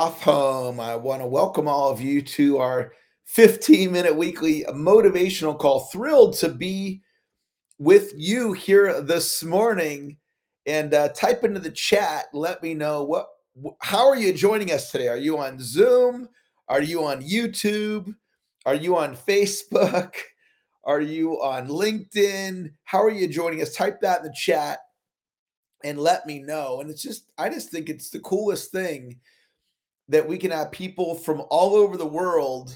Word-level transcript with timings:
off 0.00 0.22
home. 0.22 0.80
I 0.80 0.96
want 0.96 1.20
to 1.20 1.26
welcome 1.26 1.68
all 1.68 1.90
of 1.90 2.00
you 2.00 2.22
to 2.22 2.56
our 2.56 2.94
15 3.26 3.92
minute 3.92 4.16
weekly 4.16 4.64
motivational 4.70 5.58
call. 5.58 5.80
Thrilled 5.92 6.32
to 6.38 6.48
be 6.48 7.02
with 7.78 8.14
you 8.16 8.54
here 8.54 9.02
this 9.02 9.44
morning. 9.44 10.16
And 10.64 10.94
uh, 10.94 11.10
type 11.10 11.44
into 11.44 11.60
the 11.60 11.70
chat. 11.70 12.28
Let 12.32 12.62
me 12.62 12.72
know 12.72 13.04
what. 13.04 13.26
How 13.82 14.08
are 14.08 14.16
you 14.16 14.32
joining 14.32 14.72
us 14.72 14.90
today? 14.90 15.08
Are 15.08 15.18
you 15.18 15.36
on 15.36 15.58
Zoom? 15.60 16.30
Are 16.68 16.80
you 16.80 17.04
on 17.04 17.20
YouTube? 17.20 18.14
Are 18.64 18.74
you 18.74 18.96
on 18.96 19.14
Facebook? 19.14 20.14
Are 20.84 21.02
you 21.02 21.42
on 21.42 21.68
LinkedIn? 21.68 22.72
How 22.84 23.02
are 23.02 23.10
you 23.10 23.28
joining 23.28 23.60
us? 23.60 23.74
Type 23.74 24.00
that 24.00 24.20
in 24.20 24.28
the 24.28 24.34
chat 24.34 24.78
and 25.84 25.98
let 25.98 26.26
me 26.26 26.38
know. 26.38 26.80
And 26.80 26.88
it's 26.88 27.02
just, 27.02 27.30
I 27.36 27.50
just 27.50 27.68
think 27.68 27.90
it's 27.90 28.08
the 28.08 28.20
coolest 28.20 28.72
thing 28.72 29.20
that 30.10 30.26
we 30.26 30.36
can 30.36 30.50
have 30.50 30.72
people 30.72 31.14
from 31.14 31.42
all 31.50 31.74
over 31.74 31.96
the 31.96 32.06
world 32.06 32.74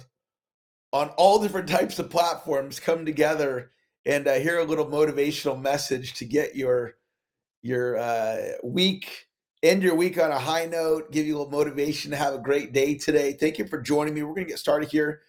on 0.93 1.09
all 1.11 1.43
different 1.43 1.69
types 1.79 1.99
of 1.99 2.09
platforms 2.09 2.81
come 2.81 3.05
together 3.05 3.73
and 4.07 4.27
uh, 4.27 4.35
hear 4.35 4.59
a 4.59 4.65
little 4.65 4.87
motivational 4.87 5.61
message 5.61 6.15
to 6.15 6.25
get 6.25 6.57
your 6.57 6.95
your 7.63 7.99
uh, 7.99 8.37
week 8.63 9.27
end 9.63 9.83
your 9.83 9.95
week 9.95 10.19
on 10.19 10.31
a 10.31 10.39
high 10.39 10.67
note 10.67 11.11
give 11.11 11.27
you 11.27 11.37
a 11.37 11.39
little 11.39 11.51
motivation 11.51 12.11
to 12.11 12.17
have 12.17 12.35
a 12.35 12.39
great 12.39 12.73
day 12.73 12.95
today. 12.95 13.33
Thank 13.33 13.59
you 13.59 13.67
for 13.67 13.81
joining 13.81 14.15
me. 14.15 14.23
We're 14.23 14.35
going 14.35 14.47
to 14.47 14.51
get 14.51 14.59
started 14.59 14.91
here 14.91 15.23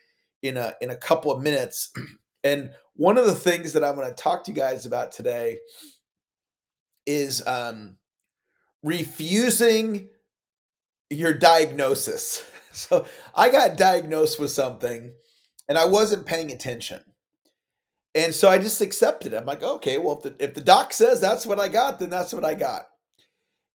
in 0.43 0.57
a 0.57 0.73
in 0.81 0.91
a 0.91 0.95
couple 0.95 1.31
of 1.31 1.41
minutes. 1.41 1.91
And 2.43 2.69
one 2.93 3.17
of 3.17 3.25
the 3.25 3.33
things 3.33 3.73
that 3.73 3.83
i'm 3.83 3.95
going 3.95 4.07
to 4.07 4.13
talk 4.13 4.43
to 4.43 4.51
you 4.51 4.55
guys 4.55 4.85
about 4.85 5.11
today 5.11 5.57
is 7.07 7.45
um 7.47 7.97
refusing 8.83 10.09
your 11.09 11.33
diagnosis. 11.33 12.43
So 12.77 13.05
I 13.33 13.47
got 13.47 13.77
diagnosed 13.77 14.37
with 14.37 14.51
something 14.51 15.13
and 15.69 15.77
I 15.77 15.85
wasn't 15.85 16.25
paying 16.25 16.51
attention. 16.51 16.99
And 18.13 18.35
so 18.35 18.49
I 18.49 18.57
just 18.57 18.81
accepted 18.81 19.31
it. 19.31 19.37
I'm 19.37 19.45
like, 19.45 19.63
okay, 19.63 19.97
well, 19.97 20.17
if 20.17 20.23
the, 20.23 20.43
if 20.43 20.53
the 20.53 20.59
doc 20.59 20.91
says 20.91 21.21
that's 21.21 21.45
what 21.45 21.57
I 21.57 21.69
got, 21.69 21.99
then 21.99 22.09
that's 22.09 22.33
what 22.33 22.43
I 22.43 22.53
got. 22.53 22.87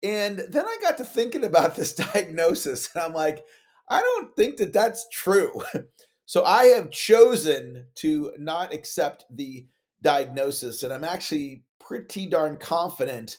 And 0.03 0.39
then 0.49 0.65
I 0.65 0.79
got 0.81 0.97
to 0.97 1.05
thinking 1.05 1.45
about 1.45 1.77
this 1.77 1.93
diagnosis 1.93 2.89
and 2.95 3.05
I'm 3.05 3.13
like, 3.13 3.45
I 3.91 4.01
don't 4.01 4.35
think 4.35 4.57
that 4.57 4.73
that's 4.73 5.07
true. 5.13 5.63
So 6.27 6.45
I 6.45 6.65
have 6.65 6.91
chosen 6.91 7.87
to 7.97 8.33
not 8.37 8.75
accept 8.75 9.25
the 9.31 9.65
diagnosis. 10.03 10.83
And 10.83 10.93
I'm 10.93 11.05
actually 11.05 11.63
pretty 11.81 12.27
darn 12.27 12.57
confident 12.57 13.39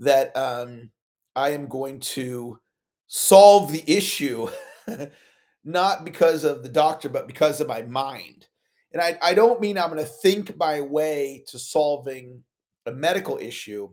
that 0.00 0.36
um, 0.36 0.90
I 1.36 1.50
am 1.50 1.68
going 1.68 2.00
to 2.00 2.58
solve 3.06 3.72
the 3.72 3.84
issue, 3.86 4.48
not 5.64 6.04
because 6.04 6.44
of 6.44 6.62
the 6.62 6.68
doctor, 6.68 7.08
but 7.08 7.26
because 7.26 7.60
of 7.60 7.68
my 7.68 7.82
mind. 7.82 8.46
And 8.92 9.02
I, 9.02 9.18
I 9.20 9.34
don't 9.34 9.60
mean 9.60 9.76
I'm 9.76 9.90
going 9.90 10.02
to 10.02 10.08
think 10.08 10.56
my 10.56 10.80
way 10.80 11.44
to 11.48 11.58
solving 11.58 12.42
a 12.86 12.92
medical 12.92 13.38
issue, 13.38 13.90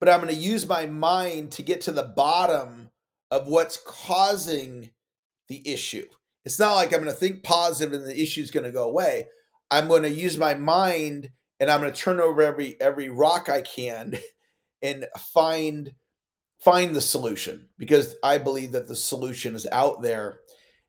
but 0.00 0.08
I'm 0.08 0.20
going 0.20 0.34
to 0.34 0.40
use 0.40 0.66
my 0.66 0.86
mind 0.86 1.52
to 1.52 1.62
get 1.62 1.82
to 1.82 1.92
the 1.92 2.12
bottom 2.16 2.90
of 3.30 3.46
what's 3.46 3.78
causing 3.84 4.90
the 5.48 5.66
issue. 5.68 6.06
It's 6.44 6.58
not 6.58 6.74
like 6.74 6.92
I'm 6.92 7.00
going 7.02 7.12
to 7.12 7.18
think 7.18 7.42
positive 7.42 7.92
and 7.92 8.06
the 8.06 8.20
issue 8.20 8.42
is 8.42 8.50
going 8.50 8.64
to 8.64 8.72
go 8.72 8.84
away. 8.84 9.26
I'm 9.70 9.88
going 9.88 10.02
to 10.02 10.10
use 10.10 10.36
my 10.36 10.54
mind 10.54 11.30
and 11.60 11.70
I'm 11.70 11.80
going 11.80 11.92
to 11.92 11.98
turn 11.98 12.20
over 12.20 12.42
every 12.42 12.80
every 12.80 13.08
rock 13.08 13.48
I 13.48 13.62
can 13.62 14.18
and 14.82 15.06
find 15.32 15.92
find 16.64 16.96
the 16.96 17.00
solution 17.00 17.68
because 17.78 18.16
I 18.22 18.38
believe 18.38 18.72
that 18.72 18.88
the 18.88 18.96
solution 18.96 19.54
is 19.54 19.66
out 19.70 20.00
there. 20.02 20.40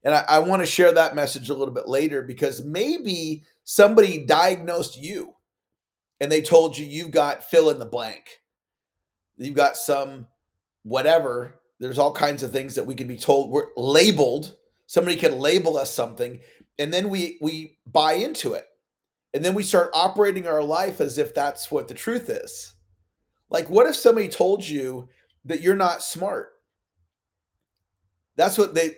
And 0.04 0.14
I, 0.14 0.24
I 0.28 0.40
want 0.40 0.62
to 0.62 0.66
share 0.66 0.94
that 0.94 1.16
message 1.16 1.50
a 1.50 1.54
little 1.54 1.74
bit 1.74 1.88
later 1.88 2.22
because 2.22 2.64
maybe 2.64 3.44
somebody 3.66 4.26
diagnosed 4.26 4.98
you 4.98 5.34
and 6.22 6.32
they 6.32 6.42
told 6.42 6.78
you 6.78 6.86
you've 6.86 7.12
got 7.12 7.50
fill 7.50 7.70
in 7.70 7.80
the 7.80 7.86
blank. 7.86 8.40
You've 9.38 9.56
got 9.56 9.76
some 9.76 10.28
whatever. 10.84 11.56
There's 11.80 12.00
all 12.00 12.14
kinds 12.14 12.42
of 12.44 12.52
things 12.52 12.76
that 12.76 12.86
we 12.86 12.96
can 12.96 13.08
be 13.08 13.18
told 13.18 13.52
we're 13.52 13.68
labeled. 13.76 14.56
Somebody 14.88 15.18
can 15.18 15.40
label 15.40 15.78
us 15.78 15.94
something, 15.94 16.40
and 16.80 16.94
then 16.94 17.10
we 17.10 17.38
we 17.42 17.80
buy 17.88 18.14
into 18.14 18.54
it. 18.54 18.68
And 19.34 19.44
then 19.44 19.54
we 19.54 19.64
start 19.64 19.90
operating 19.94 20.48
our 20.48 20.64
life 20.64 21.02
as 21.02 21.18
if 21.18 21.34
that's 21.34 21.70
what 21.70 21.90
the 21.90 21.94
truth 21.94 22.30
is. 22.30 22.76
Like, 23.50 23.70
what 23.70 23.88
if 23.88 23.96
somebody 23.96 24.30
told 24.30 24.66
you 24.66 25.10
that 25.46 25.62
you're 25.62 25.76
not 25.76 26.04
smart. 26.04 26.50
That's 28.36 28.58
what 28.58 28.74
they 28.74 28.96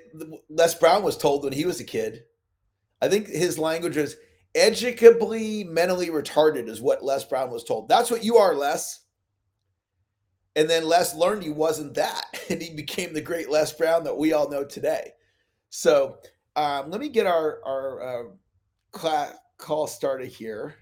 Les 0.50 0.74
Brown 0.76 1.04
was 1.04 1.18
told 1.18 1.44
when 1.44 1.54
he 1.54 1.66
was 1.66 1.80
a 1.80 1.86
kid. 1.86 2.24
I 3.02 3.08
think 3.08 3.28
his 3.28 3.60
language 3.60 3.96
was 3.96 4.16
educably 4.56 5.68
mentally 5.68 6.08
retarded 6.08 6.68
is 6.68 6.82
what 6.82 7.04
Les 7.04 7.24
Brown 7.26 7.52
was 7.52 7.64
told. 7.64 7.88
That's 7.88 8.10
what 8.10 8.24
you 8.24 8.38
are, 8.38 8.56
Les. 8.56 9.02
And 10.56 10.68
then 10.68 10.88
Les 10.88 11.14
learned 11.14 11.44
he 11.44 11.52
wasn't 11.52 11.94
that, 11.94 12.26
and 12.50 12.62
he 12.62 12.74
became 12.74 13.14
the 13.14 13.22
great 13.22 13.50
Les 13.52 13.72
Brown 13.74 14.04
that 14.06 14.18
we 14.18 14.34
all 14.34 14.50
know 14.50 14.64
today. 14.64 15.12
So 15.70 16.18
um, 16.56 16.90
let 16.90 17.00
me 17.00 17.10
get 17.10 17.28
our 17.28 17.62
our 17.64 18.02
uh, 18.02 18.30
class 18.92 19.36
call 19.58 19.86
started 19.86 20.30
here. 20.30 20.76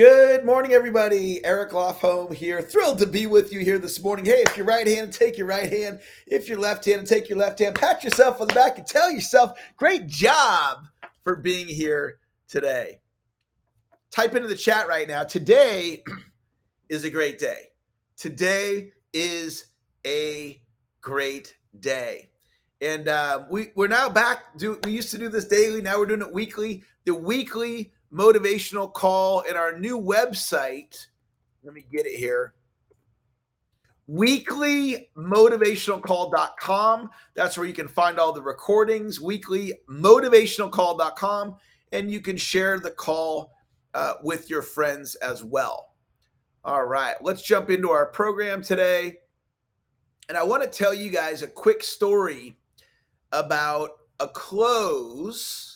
Good 0.00 0.46
morning, 0.46 0.72
everybody. 0.72 1.44
Eric 1.44 1.72
Lofholm 1.72 2.32
here. 2.32 2.62
Thrilled 2.62 2.98
to 3.00 3.06
be 3.06 3.26
with 3.26 3.52
you 3.52 3.60
here 3.60 3.78
this 3.78 4.02
morning. 4.02 4.24
Hey, 4.24 4.42
if 4.46 4.56
you're 4.56 4.64
right 4.64 4.86
hand, 4.86 5.12
take 5.12 5.36
your 5.36 5.46
right 5.46 5.70
hand. 5.70 6.00
If 6.26 6.48
you're 6.48 6.58
left 6.58 6.86
hand, 6.86 7.06
take 7.06 7.28
your 7.28 7.36
left 7.36 7.58
hand. 7.58 7.74
Pat 7.74 8.02
yourself 8.02 8.40
on 8.40 8.48
the 8.48 8.54
back 8.54 8.78
and 8.78 8.86
tell 8.86 9.10
yourself, 9.10 9.58
great 9.76 10.06
job 10.06 10.86
for 11.22 11.36
being 11.36 11.66
here 11.66 12.18
today. 12.48 13.00
Type 14.10 14.34
into 14.34 14.48
the 14.48 14.56
chat 14.56 14.88
right 14.88 15.06
now. 15.06 15.22
Today 15.22 16.02
is 16.88 17.04
a 17.04 17.10
great 17.10 17.38
day. 17.38 17.64
Today 18.16 18.92
is 19.12 19.66
a 20.06 20.62
great 21.02 21.58
day. 21.78 22.30
And 22.80 23.06
uh, 23.06 23.42
we, 23.50 23.72
we're 23.74 23.86
now 23.86 24.08
back. 24.08 24.56
Do, 24.56 24.80
we 24.82 24.92
used 24.92 25.10
to 25.10 25.18
do 25.18 25.28
this 25.28 25.44
daily. 25.44 25.82
Now 25.82 25.98
we're 25.98 26.06
doing 26.06 26.22
it 26.22 26.32
weekly. 26.32 26.84
The 27.04 27.14
weekly 27.14 27.92
motivational 28.12 28.92
call 28.92 29.44
and 29.48 29.56
our 29.56 29.78
new 29.78 30.00
website. 30.00 31.06
Let 31.62 31.74
me 31.74 31.84
get 31.90 32.06
it 32.06 32.16
here. 32.16 32.54
Weeklymotivationalcall.com. 34.10 37.10
That's 37.34 37.56
where 37.56 37.66
you 37.66 37.72
can 37.72 37.86
find 37.86 38.18
all 38.18 38.32
the 38.32 38.42
recordings, 38.42 39.20
weeklymotivationalcall.com, 39.20 41.56
and 41.92 42.10
you 42.10 42.20
can 42.20 42.36
share 42.36 42.80
the 42.80 42.90
call 42.90 43.52
uh, 43.94 44.14
with 44.22 44.50
your 44.50 44.62
friends 44.62 45.14
as 45.16 45.42
well. 45.44 45.94
All 46.64 46.84
right, 46.84 47.14
let's 47.22 47.42
jump 47.42 47.70
into 47.70 47.90
our 47.90 48.06
program 48.06 48.62
today. 48.62 49.18
And 50.28 50.36
I 50.36 50.42
want 50.42 50.62
to 50.62 50.68
tell 50.68 50.92
you 50.92 51.10
guys 51.10 51.42
a 51.42 51.46
quick 51.46 51.82
story 51.82 52.58
about 53.32 53.90
a 54.18 54.28
close 54.28 55.69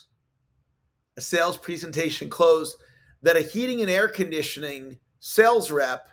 a 1.17 1.21
sales 1.21 1.57
presentation 1.57 2.29
close 2.29 2.77
that 3.23 3.37
a 3.37 3.41
heating 3.41 3.81
and 3.81 3.91
air 3.91 4.09
conditioning 4.09 4.99
sales 5.21 5.71
rep 5.71 6.09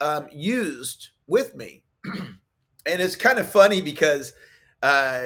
um, 0.00 0.28
used 0.32 1.08
with 1.26 1.54
me. 1.54 1.82
and 2.04 3.02
it's 3.02 3.16
kind 3.16 3.38
of 3.38 3.48
funny 3.48 3.80
because 3.80 4.32
uh, 4.82 5.24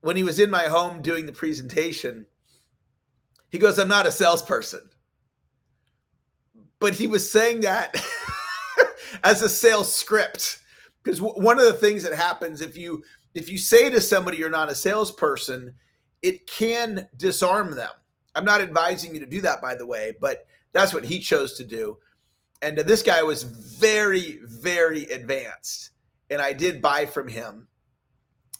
when 0.00 0.16
he 0.16 0.22
was 0.22 0.38
in 0.38 0.50
my 0.50 0.64
home 0.64 1.02
doing 1.02 1.26
the 1.26 1.32
presentation, 1.32 2.26
he 3.50 3.58
goes, 3.58 3.78
I'm 3.78 3.88
not 3.88 4.06
a 4.06 4.12
salesperson. 4.12 4.88
But 6.78 6.94
he 6.94 7.06
was 7.06 7.30
saying 7.30 7.60
that 7.62 7.94
as 9.24 9.42
a 9.42 9.48
sales 9.48 9.94
script. 9.94 10.58
Because 11.02 11.20
w- 11.20 11.40
one 11.40 11.58
of 11.58 11.66
the 11.66 11.72
things 11.72 12.02
that 12.02 12.14
happens 12.14 12.60
if 12.60 12.76
you 12.76 13.02
if 13.34 13.50
you 13.50 13.58
say 13.58 13.90
to 13.90 14.00
somebody 14.00 14.38
you're 14.38 14.50
not 14.50 14.70
a 14.70 14.74
salesperson, 14.74 15.74
it 16.24 16.46
can 16.46 17.06
disarm 17.18 17.76
them. 17.76 17.90
I'm 18.34 18.46
not 18.46 18.62
advising 18.62 19.12
you 19.14 19.20
to 19.20 19.26
do 19.26 19.42
that, 19.42 19.60
by 19.60 19.74
the 19.74 19.86
way, 19.86 20.14
but 20.20 20.46
that's 20.72 20.94
what 20.94 21.04
he 21.04 21.18
chose 21.20 21.52
to 21.58 21.64
do. 21.64 21.98
And 22.62 22.78
this 22.78 23.02
guy 23.02 23.22
was 23.22 23.42
very, 23.42 24.38
very 24.42 25.04
advanced, 25.04 25.90
and 26.30 26.40
I 26.40 26.54
did 26.54 26.80
buy 26.80 27.04
from 27.04 27.28
him. 27.28 27.68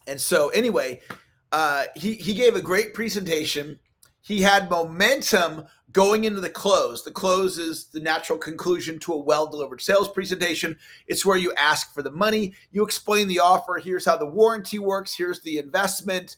And 0.07 0.21
so, 0.21 0.51
anyway, 0.51 1.01
uh, 1.53 1.85
he 1.97 2.13
he 2.15 2.35
gave 2.35 2.55
a 2.55 2.61
great 2.61 2.93
presentation. 2.93 3.81
He 4.21 4.43
had 4.43 4.69
momentum 4.69 5.65
going 5.91 6.25
into 6.25 6.43
the 6.43 6.51
close. 6.51 7.03
The 7.03 7.13
close 7.13 7.57
is 7.57 7.87
the 7.87 8.01
natural 8.01 8.39
conclusion 8.39 8.99
to 9.01 9.15
a 9.15 9.19
well 9.19 9.47
delivered 9.47 9.81
sales 9.81 10.11
presentation. 10.11 10.77
It's 11.07 11.25
where 11.25 11.39
you 11.39 11.55
ask 11.55 11.95
for 11.95 12.03
the 12.03 12.11
money, 12.11 12.53
you 12.73 12.85
explain 12.85 13.27
the 13.27 13.41
offer. 13.41 13.81
Here's 13.83 14.05
how 14.05 14.19
the 14.19 14.27
warranty 14.27 14.79
works. 14.79 15.17
Here's 15.17 15.41
the 15.41 15.57
investment 15.57 16.37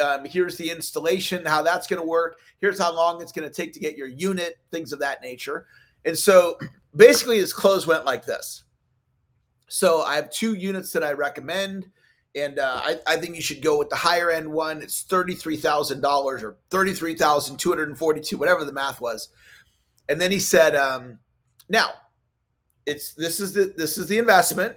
Um, 0.00 0.24
here's 0.24 0.56
the 0.56 0.70
installation, 0.70 1.44
how 1.44 1.62
that's 1.62 1.86
going 1.86 2.00
to 2.00 2.06
work. 2.06 2.38
Here's 2.60 2.78
how 2.78 2.94
long 2.94 3.22
it's 3.22 3.32
going 3.32 3.48
to 3.48 3.54
take 3.54 3.72
to 3.74 3.80
get 3.80 3.96
your 3.96 4.08
unit, 4.08 4.58
things 4.70 4.92
of 4.92 4.98
that 5.00 5.22
nature. 5.22 5.66
And 6.04 6.18
so 6.18 6.58
basically, 6.96 7.38
his 7.38 7.52
close 7.52 7.86
went 7.86 8.04
like 8.04 8.24
this. 8.24 8.64
So 9.68 10.02
I 10.02 10.16
have 10.16 10.30
two 10.30 10.54
units 10.54 10.92
that 10.92 11.04
I 11.04 11.12
recommend. 11.12 11.90
And 12.34 12.58
uh, 12.58 12.80
I, 12.84 12.98
I, 13.08 13.16
think 13.16 13.34
you 13.34 13.42
should 13.42 13.60
go 13.60 13.76
with 13.76 13.88
the 13.88 13.96
higher 13.96 14.30
end 14.30 14.48
one. 14.48 14.82
It's 14.82 15.02
thirty-three 15.02 15.56
thousand 15.56 16.00
dollars 16.00 16.44
or 16.44 16.58
thirty-three 16.70 17.16
thousand 17.16 17.56
two 17.56 17.70
hundred 17.70 17.88
and 17.88 17.98
forty-two, 17.98 18.38
whatever 18.38 18.64
the 18.64 18.72
math 18.72 19.00
was. 19.00 19.30
And 20.08 20.20
then 20.20 20.30
he 20.30 20.38
said, 20.38 20.76
um, 20.76 21.18
"Now, 21.68 21.90
it's 22.86 23.14
this 23.14 23.40
is 23.40 23.52
the 23.52 23.74
this 23.76 23.98
is 23.98 24.06
the 24.06 24.18
investment, 24.18 24.76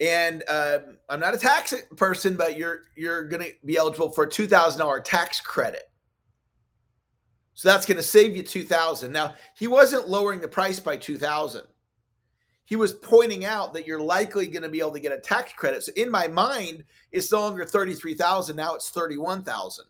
and 0.00 0.42
um, 0.48 0.98
I'm 1.08 1.20
not 1.20 1.34
a 1.34 1.38
tax 1.38 1.74
person, 1.96 2.36
but 2.36 2.56
you're 2.58 2.82
you're 2.96 3.24
going 3.24 3.42
to 3.42 3.52
be 3.64 3.76
eligible 3.76 4.10
for 4.10 4.24
a 4.24 4.30
two 4.30 4.46
thousand 4.46 4.80
dollar 4.80 5.00
tax 5.00 5.40
credit. 5.40 5.90
So 7.54 7.68
that's 7.68 7.86
going 7.86 7.98
to 7.98 8.02
save 8.02 8.36
you 8.36 8.42
two 8.42 8.64
thousand. 8.64 9.12
Now 9.12 9.34
he 9.56 9.66
wasn't 9.66 10.08
lowering 10.08 10.40
the 10.40 10.48
price 10.48 10.80
by 10.80 10.96
two 10.96 11.18
thousand 11.18 11.62
he 12.66 12.76
was 12.76 12.94
pointing 12.94 13.44
out 13.44 13.74
that 13.74 13.86
you're 13.86 14.00
likely 14.00 14.46
going 14.46 14.62
to 14.62 14.68
be 14.68 14.80
able 14.80 14.92
to 14.92 15.00
get 15.00 15.12
a 15.12 15.18
tax 15.18 15.52
credit. 15.52 15.82
So 15.82 15.92
in 15.96 16.10
my 16.10 16.28
mind, 16.28 16.84
it's 17.12 17.30
no 17.30 17.40
longer 17.40 17.64
33,000, 17.64 18.56
now 18.56 18.74
it's 18.74 18.90
31,000. 18.90 19.84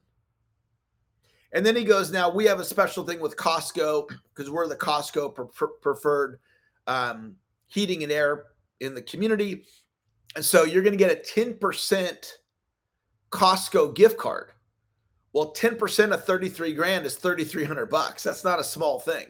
And 1.53 1.65
then 1.65 1.77
he 1.77 1.85
goes, 1.85 2.11
now 2.11 2.29
we 2.29 2.45
have 2.47 2.59
a 2.59 2.65
special 2.65 3.05
thing 3.05 3.21
with 3.21 3.37
Costco 3.37 4.09
because 4.35 4.51
we're 4.51 4.67
the 4.67 4.75
Costco 4.75 5.53
pre- 5.55 5.69
preferred 5.81 6.41
um, 6.89 7.37
heating 7.69 8.03
and 8.03 8.11
air 8.11 8.47
in 8.81 8.93
the 8.93 9.03
community. 9.03 9.65
And 10.37 10.45
so 10.45 10.65
you're 10.65 10.83
going 10.83 10.97
to 10.97 11.05
get 11.05 11.13
a 11.13 11.41
10% 11.41 12.33
Costco 13.31 13.95
gift 13.95 14.17
card. 14.17 14.51
Well, 15.33 15.53
10% 15.53 16.13
of 16.13 16.25
33 16.25 16.75
grand 16.75 17.07
is 17.07 17.17
3,300 17.17 17.87
bucks. 17.87 18.23
That's 18.23 18.45
not 18.45 18.61
a 18.61 18.65
small 18.65 19.01
thing. 19.01 19.27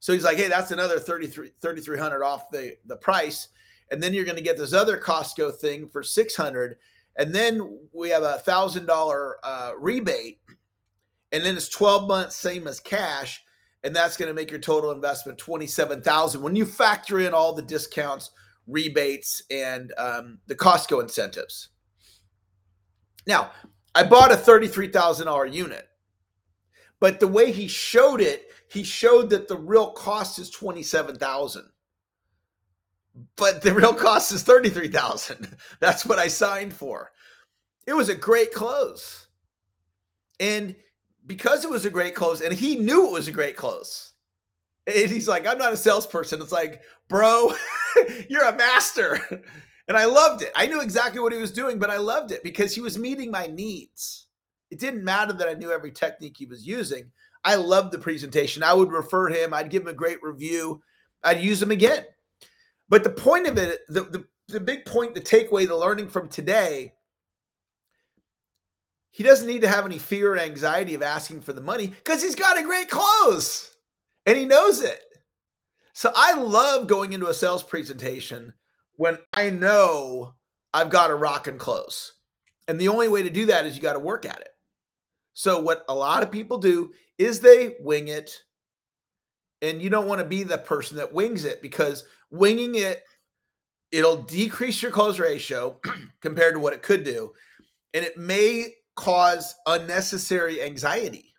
So 0.00 0.12
he's 0.12 0.24
like, 0.24 0.36
hey, 0.36 0.48
that's 0.48 0.70
another 0.70 0.98
3,300 0.98 2.22
off 2.22 2.50
the, 2.50 2.76
the 2.84 2.96
price. 2.96 3.48
And 3.90 4.02
then 4.02 4.12
you're 4.12 4.24
going 4.24 4.36
to 4.36 4.42
get 4.42 4.58
this 4.58 4.72
other 4.74 4.98
Costco 4.98 5.56
thing 5.56 5.88
for 5.88 6.02
600 6.02 6.76
And 7.16 7.34
then 7.34 7.78
we 7.92 8.10
have 8.10 8.22
a 8.22 8.38
thousand 8.38 8.86
dollar 8.86 9.36
uh, 9.42 9.72
rebate. 9.78 10.40
And 11.32 11.44
then 11.44 11.56
it's 11.56 11.68
12 11.68 12.06
months, 12.06 12.36
same 12.36 12.66
as 12.66 12.80
cash. 12.80 13.42
And 13.82 13.94
that's 13.94 14.16
going 14.16 14.28
to 14.28 14.34
make 14.34 14.50
your 14.50 14.60
total 14.60 14.90
investment 14.90 15.38
27,000 15.38 16.42
when 16.42 16.56
you 16.56 16.66
factor 16.66 17.20
in 17.20 17.32
all 17.32 17.52
the 17.52 17.62
discounts, 17.62 18.30
rebates, 18.66 19.42
and 19.50 19.92
um, 19.98 20.38
the 20.46 20.54
Costco 20.54 21.02
incentives. 21.02 21.68
Now, 23.26 23.50
I 23.94 24.02
bought 24.02 24.32
a 24.32 24.36
$33,000 24.36 25.52
unit, 25.52 25.88
but 27.00 27.20
the 27.20 27.28
way 27.28 27.52
he 27.52 27.68
showed 27.68 28.20
it, 28.20 28.50
he 28.70 28.82
showed 28.82 29.30
that 29.30 29.48
the 29.48 29.56
real 29.56 29.90
cost 29.90 30.38
is 30.38 30.50
27,000 30.50 31.70
but 33.36 33.62
the 33.62 33.72
real 33.72 33.94
cost 33.94 34.32
is 34.32 34.42
33,000 34.42 35.56
that's 35.80 36.04
what 36.04 36.18
I 36.18 36.28
signed 36.28 36.72
for. 36.72 37.12
It 37.86 37.94
was 37.94 38.08
a 38.08 38.14
great 38.14 38.52
close. 38.52 39.26
And 40.40 40.74
because 41.26 41.64
it 41.64 41.70
was 41.70 41.84
a 41.84 41.90
great 41.90 42.14
close 42.14 42.40
and 42.40 42.52
he 42.52 42.76
knew 42.76 43.06
it 43.06 43.12
was 43.12 43.28
a 43.28 43.32
great 43.32 43.56
close 43.56 44.12
and 44.86 45.10
he's 45.10 45.28
like 45.28 45.46
I'm 45.46 45.58
not 45.58 45.72
a 45.72 45.76
salesperson 45.76 46.40
it's 46.40 46.52
like 46.52 46.82
bro 47.08 47.52
you're 48.28 48.44
a 48.44 48.56
master 48.56 49.20
and 49.88 49.96
I 49.96 50.04
loved 50.04 50.42
it 50.42 50.52
I 50.54 50.66
knew 50.66 50.80
exactly 50.80 51.20
what 51.20 51.32
he 51.32 51.38
was 51.38 51.52
doing 51.52 51.78
but 51.78 51.90
I 51.90 51.98
loved 51.98 52.32
it 52.32 52.42
because 52.42 52.74
he 52.74 52.80
was 52.80 52.98
meeting 52.98 53.30
my 53.30 53.46
needs 53.46 54.26
it 54.70 54.80
didn't 54.80 55.04
matter 55.04 55.32
that 55.32 55.48
I 55.48 55.54
knew 55.54 55.70
every 55.70 55.92
technique 55.92 56.36
he 56.38 56.46
was 56.46 56.66
using 56.66 57.10
I 57.46 57.54
loved 57.54 57.92
the 57.92 57.98
presentation. 57.98 58.64
I 58.64 58.74
would 58.74 58.90
refer 58.90 59.28
him. 59.28 59.54
I'd 59.54 59.70
give 59.70 59.82
him 59.82 59.88
a 59.88 59.94
great 59.94 60.20
review. 60.20 60.82
I'd 61.22 61.40
use 61.40 61.62
him 61.62 61.70
again. 61.70 62.04
But 62.88 63.04
the 63.04 63.10
point 63.10 63.46
of 63.46 63.56
it, 63.56 63.82
the, 63.88 64.02
the, 64.02 64.24
the 64.48 64.60
big 64.60 64.84
point, 64.84 65.14
the 65.14 65.20
takeaway, 65.20 65.66
the 65.66 65.76
learning 65.76 66.08
from 66.08 66.28
today, 66.28 66.92
he 69.12 69.22
doesn't 69.22 69.46
need 69.46 69.62
to 69.62 69.68
have 69.68 69.86
any 69.86 69.98
fear 69.98 70.34
or 70.34 70.38
anxiety 70.38 70.94
of 70.94 71.02
asking 71.02 71.40
for 71.40 71.52
the 71.52 71.60
money 71.60 71.86
because 71.86 72.20
he's 72.20 72.34
got 72.34 72.58
a 72.58 72.64
great 72.64 72.90
close 72.90 73.70
and 74.26 74.36
he 74.36 74.44
knows 74.44 74.82
it. 74.82 75.02
So 75.94 76.12
I 76.14 76.34
love 76.34 76.88
going 76.88 77.12
into 77.12 77.28
a 77.28 77.34
sales 77.34 77.62
presentation 77.62 78.52
when 78.96 79.18
I 79.32 79.50
know 79.50 80.34
I've 80.74 80.90
got 80.90 81.10
a 81.10 81.14
rock 81.14 81.46
and 81.46 81.58
close. 81.58 82.12
And 82.68 82.78
the 82.78 82.88
only 82.88 83.08
way 83.08 83.22
to 83.22 83.30
do 83.30 83.46
that 83.46 83.64
is 83.64 83.76
you 83.76 83.82
got 83.82 83.94
to 83.94 83.98
work 83.98 84.26
at 84.26 84.40
it. 84.40 84.50
So 85.32 85.60
what 85.60 85.84
a 85.88 85.94
lot 85.94 86.22
of 86.22 86.30
people 86.30 86.58
do 86.58 86.92
is 87.18 87.40
they 87.40 87.76
wing 87.80 88.08
it. 88.08 88.42
And 89.62 89.80
you 89.80 89.88
don't 89.88 90.08
want 90.08 90.18
to 90.18 90.26
be 90.26 90.42
the 90.42 90.58
person 90.58 90.98
that 90.98 91.14
wings 91.14 91.44
it 91.44 91.62
because 91.62 92.04
winging 92.30 92.74
it, 92.74 93.04
it'll 93.90 94.22
decrease 94.22 94.82
your 94.82 94.90
close 94.90 95.18
ratio 95.18 95.80
compared 96.20 96.54
to 96.54 96.60
what 96.60 96.74
it 96.74 96.82
could 96.82 97.04
do. 97.04 97.32
And 97.94 98.04
it 98.04 98.18
may 98.18 98.74
cause 98.96 99.54
unnecessary 99.66 100.62
anxiety. 100.62 101.32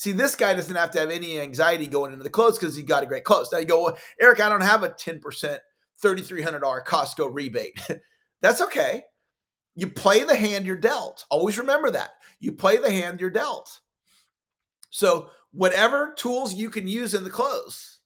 See, 0.00 0.12
this 0.12 0.34
guy 0.34 0.54
doesn't 0.54 0.76
have 0.76 0.90
to 0.92 0.98
have 0.98 1.10
any 1.10 1.38
anxiety 1.38 1.86
going 1.86 2.14
into 2.14 2.24
the 2.24 2.30
close 2.30 2.58
because 2.58 2.74
he 2.74 2.82
got 2.82 3.02
a 3.02 3.06
great 3.06 3.24
close. 3.24 3.52
Now 3.52 3.58
you 3.58 3.66
go, 3.66 3.84
well, 3.84 3.98
Eric, 4.18 4.40
I 4.40 4.48
don't 4.48 4.62
have 4.62 4.82
a 4.82 4.88
10%, 4.88 5.20
$3,300 5.20 6.86
Costco 6.86 7.28
rebate. 7.30 7.78
That's 8.40 8.62
okay. 8.62 9.02
You 9.74 9.88
play 9.88 10.24
the 10.24 10.34
hand 10.34 10.64
you're 10.64 10.78
dealt. 10.78 11.26
Always 11.28 11.58
remember 11.58 11.90
that. 11.90 12.12
You 12.38 12.52
play 12.52 12.78
the 12.78 12.90
hand 12.90 13.20
you're 13.20 13.28
dealt. 13.28 13.78
So 14.88 15.28
whatever 15.52 16.14
tools 16.16 16.54
you 16.54 16.70
can 16.70 16.88
use 16.88 17.12
in 17.12 17.22
the 17.22 17.28
close, 17.28 17.98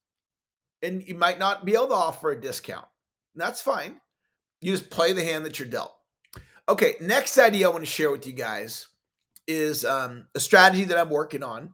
and 0.83 1.07
you 1.07 1.15
might 1.15 1.39
not 1.39 1.65
be 1.65 1.75
able 1.75 1.87
to 1.87 1.95
offer 1.95 2.33
a 2.33 2.41
discount. 2.41 2.89
That's 3.37 3.61
fine. 3.61 4.01
You 4.61 4.73
just 4.73 4.91
play 4.91 5.13
the 5.13 5.23
hand 5.23 5.47
that 5.47 5.61
you're 5.61 5.69
dealt. 5.69 5.95
Okay, 6.69 6.97
next 7.01 7.39
idea 7.39 7.69
I 7.69 7.71
want 7.71 7.85
to 7.85 7.91
share 7.91 8.11
with 8.11 8.27
you 8.27 8.33
guys 8.33 8.89
is 9.47 9.85
um, 9.85 10.27
a 10.35 10.41
strategy 10.41 10.83
that 10.87 10.99
I'm 10.99 11.11
working 11.11 11.45
on 11.45 11.73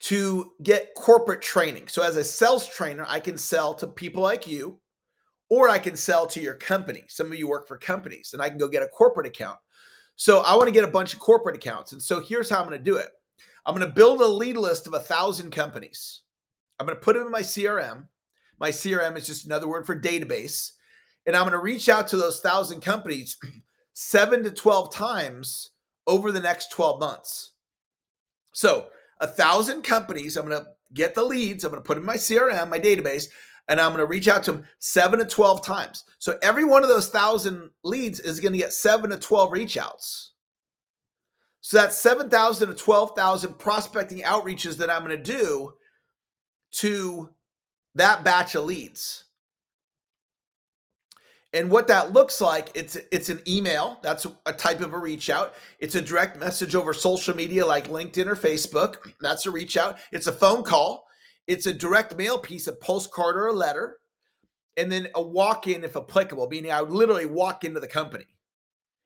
to 0.00 0.52
get 0.62 0.94
corporate 0.94 1.42
training. 1.42 1.88
So, 1.88 2.02
as 2.02 2.16
a 2.16 2.24
sales 2.24 2.68
trainer, 2.68 3.04
I 3.08 3.20
can 3.20 3.38
sell 3.38 3.74
to 3.74 3.86
people 3.86 4.22
like 4.22 4.46
you, 4.46 4.78
or 5.48 5.68
I 5.68 5.78
can 5.78 5.96
sell 5.96 6.26
to 6.26 6.40
your 6.40 6.54
company. 6.54 7.04
Some 7.08 7.28
of 7.28 7.38
you 7.38 7.48
work 7.48 7.66
for 7.66 7.78
companies, 7.78 8.30
and 8.32 8.42
I 8.42 8.48
can 8.48 8.58
go 8.58 8.68
get 8.68 8.82
a 8.82 8.88
corporate 8.88 9.26
account. 9.26 9.58
So, 10.16 10.40
I 10.40 10.54
want 10.56 10.68
to 10.68 10.72
get 10.72 10.84
a 10.84 10.88
bunch 10.88 11.14
of 11.14 11.20
corporate 11.20 11.56
accounts. 11.56 11.92
And 11.92 12.02
so, 12.02 12.20
here's 12.20 12.50
how 12.50 12.60
I'm 12.60 12.68
going 12.68 12.78
to 12.78 12.84
do 12.84 12.96
it 12.96 13.08
I'm 13.66 13.74
going 13.74 13.86
to 13.86 13.94
build 13.94 14.20
a 14.20 14.26
lead 14.26 14.56
list 14.56 14.86
of 14.86 14.94
a 14.94 15.00
thousand 15.00 15.50
companies. 15.50 16.20
I'm 16.78 16.86
going 16.86 16.98
to 16.98 17.04
put 17.04 17.14
them 17.14 17.26
in 17.26 17.32
my 17.32 17.42
CRM. 17.42 18.06
My 18.58 18.70
CRM 18.70 19.16
is 19.16 19.26
just 19.26 19.46
another 19.46 19.68
word 19.68 19.86
for 19.86 19.98
database. 19.98 20.72
And 21.26 21.34
I'm 21.34 21.44
going 21.44 21.52
to 21.52 21.58
reach 21.58 21.88
out 21.88 22.08
to 22.08 22.16
those 22.16 22.40
thousand 22.40 22.82
companies 22.82 23.36
seven 23.94 24.42
to 24.44 24.50
12 24.50 24.92
times 24.92 25.70
over 26.06 26.32
the 26.32 26.40
next 26.40 26.70
12 26.72 27.00
months. 27.00 27.52
So, 28.52 28.88
a 29.20 29.26
thousand 29.26 29.82
companies, 29.82 30.36
I'm 30.36 30.48
going 30.48 30.62
to 30.62 30.68
get 30.92 31.14
the 31.14 31.24
leads, 31.24 31.64
I'm 31.64 31.70
going 31.70 31.82
to 31.82 31.86
put 31.86 31.98
in 31.98 32.04
my 32.04 32.16
CRM, 32.16 32.68
my 32.68 32.78
database, 32.78 33.28
and 33.68 33.80
I'm 33.80 33.90
going 33.90 34.00
to 34.00 34.06
reach 34.06 34.28
out 34.28 34.42
to 34.44 34.52
them 34.52 34.64
seven 34.78 35.18
to 35.18 35.24
12 35.24 35.64
times. 35.64 36.04
So, 36.18 36.38
every 36.42 36.64
one 36.64 36.82
of 36.82 36.88
those 36.88 37.08
thousand 37.08 37.70
leads 37.82 38.20
is 38.20 38.40
going 38.40 38.52
to 38.52 38.58
get 38.58 38.72
seven 38.72 39.10
to 39.10 39.18
12 39.18 39.52
reach 39.52 39.76
outs. 39.76 40.32
So 41.64 41.78
that's 41.78 41.96
7,000 41.96 42.68
to 42.68 42.74
12,000 42.74 43.54
prospecting 43.54 44.20
outreaches 44.20 44.76
that 44.76 44.90
I'm 44.90 45.02
going 45.02 45.16
to 45.16 45.32
do 45.32 45.72
to 46.72 47.30
that 47.94 48.22
batch 48.22 48.54
of 48.54 48.66
leads. 48.66 49.24
And 51.54 51.70
what 51.70 51.86
that 51.86 52.12
looks 52.12 52.40
like, 52.40 52.70
it's 52.74 52.96
it's 53.12 53.28
an 53.28 53.40
email. 53.46 54.00
That's 54.02 54.26
a 54.44 54.52
type 54.52 54.80
of 54.80 54.92
a 54.92 54.98
reach 54.98 55.30
out. 55.30 55.54
It's 55.78 55.94
a 55.94 56.02
direct 56.02 56.38
message 56.38 56.74
over 56.74 56.92
social 56.92 57.34
media 57.34 57.64
like 57.64 57.88
LinkedIn 57.88 58.26
or 58.26 58.34
Facebook. 58.34 58.96
That's 59.20 59.46
a 59.46 59.52
reach 59.52 59.76
out. 59.76 59.98
It's 60.10 60.26
a 60.26 60.32
phone 60.32 60.64
call. 60.64 61.06
It's 61.46 61.66
a 61.66 61.72
direct 61.72 62.16
mail 62.16 62.38
piece, 62.38 62.66
a 62.66 62.72
postcard 62.72 63.36
or 63.36 63.46
a 63.46 63.52
letter, 63.52 63.98
and 64.76 64.90
then 64.90 65.08
a 65.14 65.22
walk 65.22 65.68
in 65.68 65.84
if 65.84 65.96
applicable, 65.96 66.48
meaning 66.48 66.72
I 66.72 66.82
would 66.82 66.90
literally 66.90 67.26
walk 67.26 67.62
into 67.62 67.78
the 67.78 67.86
company. 67.86 68.26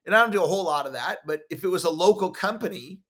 And 0.06 0.16
I 0.16 0.22
don't 0.22 0.32
do 0.32 0.42
a 0.42 0.46
whole 0.46 0.64
lot 0.64 0.86
of 0.86 0.94
that, 0.94 1.18
but 1.26 1.42
if 1.50 1.64
it 1.64 1.68
was 1.68 1.84
a 1.84 1.90
local 1.90 2.30
company, 2.30 3.00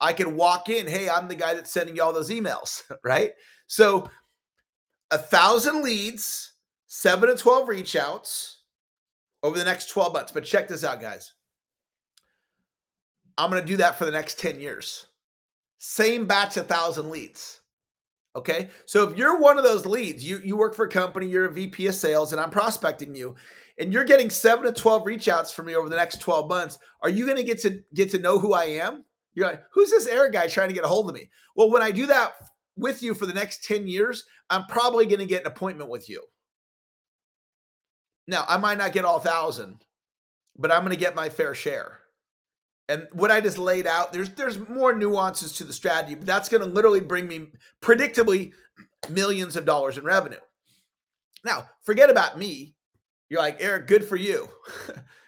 I 0.00 0.14
could 0.14 0.28
walk 0.28 0.70
in, 0.70 0.86
hey, 0.86 1.10
I'm 1.10 1.28
the 1.28 1.34
guy 1.34 1.52
that's 1.52 1.72
sending 1.72 1.96
you 1.96 2.02
all 2.02 2.12
those 2.12 2.30
emails, 2.30 2.82
right? 3.04 3.32
So 3.66 4.08
a 5.10 5.18
thousand 5.18 5.82
leads, 5.82 6.54
seven 6.96 7.28
to 7.28 7.36
12 7.36 7.68
reach 7.68 7.94
outs 7.94 8.60
over 9.42 9.58
the 9.58 9.64
next 9.64 9.90
12 9.90 10.14
months. 10.14 10.32
But 10.32 10.44
check 10.44 10.66
this 10.66 10.82
out, 10.82 11.00
guys. 11.00 11.34
I'm 13.36 13.50
going 13.50 13.60
to 13.60 13.68
do 13.68 13.76
that 13.76 13.98
for 13.98 14.06
the 14.06 14.10
next 14.10 14.38
10 14.38 14.58
years. 14.60 15.06
Same 15.78 16.26
batch, 16.26 16.56
a 16.56 16.62
thousand 16.62 17.10
leads. 17.10 17.60
Okay. 18.34 18.70
So 18.86 19.06
if 19.06 19.16
you're 19.16 19.38
one 19.38 19.58
of 19.58 19.64
those 19.64 19.84
leads, 19.84 20.24
you, 20.24 20.40
you 20.42 20.56
work 20.56 20.74
for 20.74 20.86
a 20.86 20.90
company, 20.90 21.26
you're 21.26 21.44
a 21.44 21.52
VP 21.52 21.86
of 21.86 21.94
sales, 21.94 22.32
and 22.32 22.40
I'm 22.40 22.50
prospecting 22.50 23.14
you, 23.14 23.34
and 23.78 23.92
you're 23.92 24.04
getting 24.04 24.30
seven 24.30 24.64
to 24.64 24.72
12 24.72 25.04
reach 25.04 25.28
outs 25.28 25.52
from 25.52 25.66
me 25.66 25.74
over 25.74 25.90
the 25.90 25.96
next 25.96 26.22
12 26.22 26.48
months, 26.48 26.78
are 27.02 27.10
you 27.10 27.26
going 27.26 27.36
to 27.36 27.44
get 27.44 27.60
to 27.60 27.82
get 27.92 28.10
to 28.12 28.18
know 28.18 28.38
who 28.38 28.54
I 28.54 28.64
am? 28.64 29.04
You're 29.34 29.46
like, 29.46 29.62
who's 29.70 29.90
this 29.90 30.06
Eric 30.06 30.32
guy 30.32 30.46
trying 30.46 30.68
to 30.68 30.74
get 30.74 30.84
a 30.84 30.88
hold 30.88 31.10
of 31.10 31.14
me? 31.14 31.28
Well, 31.56 31.70
when 31.70 31.82
I 31.82 31.90
do 31.90 32.06
that 32.06 32.36
with 32.74 33.02
you 33.02 33.12
for 33.12 33.26
the 33.26 33.34
next 33.34 33.64
10 33.64 33.86
years, 33.86 34.24
I'm 34.48 34.64
probably 34.64 35.04
going 35.04 35.20
to 35.20 35.26
get 35.26 35.42
an 35.42 35.48
appointment 35.48 35.90
with 35.90 36.08
you. 36.08 36.22
Now, 38.26 38.44
I 38.48 38.56
might 38.56 38.78
not 38.78 38.92
get 38.92 39.04
all 39.04 39.20
thousand, 39.20 39.84
but 40.56 40.72
I'm 40.72 40.80
going 40.80 40.90
to 40.90 40.96
get 40.96 41.14
my 41.14 41.28
fair 41.28 41.54
share. 41.54 42.00
And 42.88 43.06
what 43.12 43.30
I 43.30 43.40
just 43.40 43.58
laid 43.58 43.86
out, 43.86 44.12
there's 44.12 44.30
there's 44.30 44.58
more 44.68 44.94
nuances 44.94 45.52
to 45.54 45.64
the 45.64 45.72
strategy, 45.72 46.14
but 46.14 46.26
that's 46.26 46.48
going 46.48 46.62
to 46.62 46.68
literally 46.68 47.00
bring 47.00 47.26
me 47.26 47.48
predictably 47.82 48.52
millions 49.08 49.56
of 49.56 49.64
dollars 49.64 49.98
in 49.98 50.04
revenue. 50.04 50.38
Now, 51.44 51.68
forget 51.82 52.10
about 52.10 52.38
me. 52.38 52.74
You're 53.28 53.40
like, 53.40 53.56
Eric, 53.60 53.88
good 53.88 54.04
for 54.04 54.16
you. 54.16 54.48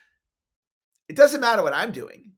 it 1.09 1.17
doesn't 1.17 1.40
matter 1.40 1.62
what 1.62 1.75
I'm 1.75 1.90
doing. 1.90 2.33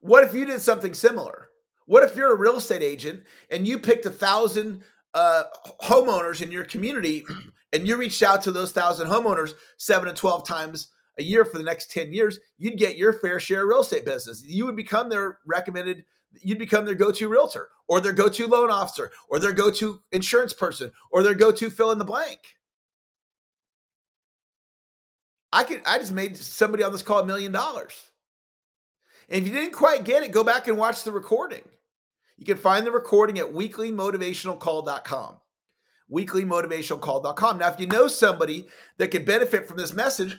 What 0.00 0.24
if 0.24 0.34
you 0.34 0.44
did 0.44 0.60
something 0.60 0.94
similar? 0.94 1.48
What 1.86 2.04
if 2.04 2.16
you're 2.16 2.32
a 2.32 2.38
real 2.38 2.56
estate 2.56 2.82
agent 2.82 3.24
and 3.50 3.66
you 3.66 3.78
picked 3.78 4.06
a 4.06 4.10
thousand 4.10 4.82
uh, 5.14 5.44
homeowners 5.82 6.42
in 6.42 6.50
your 6.50 6.64
community 6.64 7.24
and 7.72 7.86
you 7.86 7.96
reached 7.96 8.22
out 8.22 8.42
to 8.42 8.52
those 8.52 8.72
thousand 8.72 9.08
homeowners 9.08 9.54
seven 9.78 10.08
to 10.08 10.14
12 10.14 10.46
times 10.46 10.88
a 11.18 11.22
year 11.22 11.44
for 11.44 11.58
the 11.58 11.64
next 11.64 11.90
10 11.90 12.12
years, 12.12 12.38
you'd 12.58 12.78
get 12.78 12.96
your 12.96 13.12
fair 13.12 13.38
share 13.38 13.62
of 13.62 13.68
real 13.68 13.80
estate 13.80 14.04
business. 14.04 14.42
You 14.44 14.66
would 14.66 14.76
become 14.76 15.08
their 15.08 15.38
recommended, 15.46 16.04
you'd 16.42 16.58
become 16.58 16.84
their 16.84 16.94
go 16.94 17.10
to 17.12 17.28
realtor 17.28 17.68
or 17.88 18.00
their 18.00 18.12
go 18.12 18.28
to 18.28 18.46
loan 18.46 18.70
officer 18.70 19.10
or 19.28 19.38
their 19.38 19.52
go 19.52 19.70
to 19.70 20.00
insurance 20.12 20.52
person 20.52 20.90
or 21.10 21.22
their 21.22 21.34
go 21.34 21.52
to 21.52 21.70
fill 21.70 21.92
in 21.92 21.98
the 21.98 22.04
blank. 22.04 22.40
I 25.52 25.64
could, 25.64 25.82
I 25.84 25.98
just 25.98 26.12
made 26.12 26.36
somebody 26.36 26.82
on 26.82 26.92
this 26.92 27.02
call 27.02 27.20
a 27.20 27.26
million 27.26 27.52
dollars. 27.52 27.92
And 29.28 29.42
if 29.42 29.48
you 29.48 29.54
didn't 29.54 29.74
quite 29.74 30.04
get 30.04 30.22
it, 30.22 30.32
go 30.32 30.42
back 30.42 30.66
and 30.68 30.78
watch 30.78 31.04
the 31.04 31.12
recording. 31.12 31.62
You 32.36 32.46
can 32.46 32.56
find 32.56 32.86
the 32.86 32.90
recording 32.90 33.38
at 33.38 33.52
weeklymotivationalcall.com. 33.52 35.36
Weeklymotivationalcall.com. 36.10 37.58
Now, 37.58 37.68
if 37.72 37.80
you 37.80 37.86
know 37.86 38.08
somebody 38.08 38.66
that 38.98 39.08
could 39.08 39.24
benefit 39.24 39.66
from 39.66 39.76
this 39.76 39.92
message, 39.92 40.38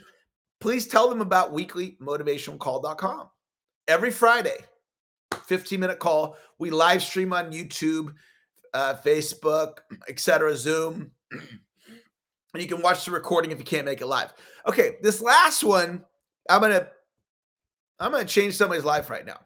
please 0.60 0.86
tell 0.86 1.08
them 1.08 1.20
about 1.20 1.54
weeklymotivationalcall.com. 1.54 3.28
Every 3.88 4.10
Friday, 4.10 4.64
15 5.46 5.80
minute 5.80 5.98
call. 5.98 6.36
We 6.58 6.70
live 6.70 7.02
stream 7.02 7.32
on 7.32 7.52
YouTube, 7.52 8.14
uh, 8.72 8.94
Facebook, 9.04 9.78
etc., 10.08 10.56
Zoom. 10.56 11.10
And 12.52 12.62
you 12.62 12.68
can 12.68 12.82
watch 12.82 13.04
the 13.04 13.10
recording 13.10 13.50
if 13.50 13.58
you 13.58 13.64
can't 13.64 13.84
make 13.84 14.00
it 14.00 14.06
live. 14.06 14.32
Okay, 14.68 14.98
this 15.02 15.20
last 15.20 15.64
one, 15.64 16.04
I'm 16.48 16.60
gonna 16.60 16.86
I'm 17.98 18.12
gonna 18.12 18.24
change 18.24 18.54
somebody's 18.54 18.84
life 18.84 19.10
right 19.10 19.26
now. 19.26 19.40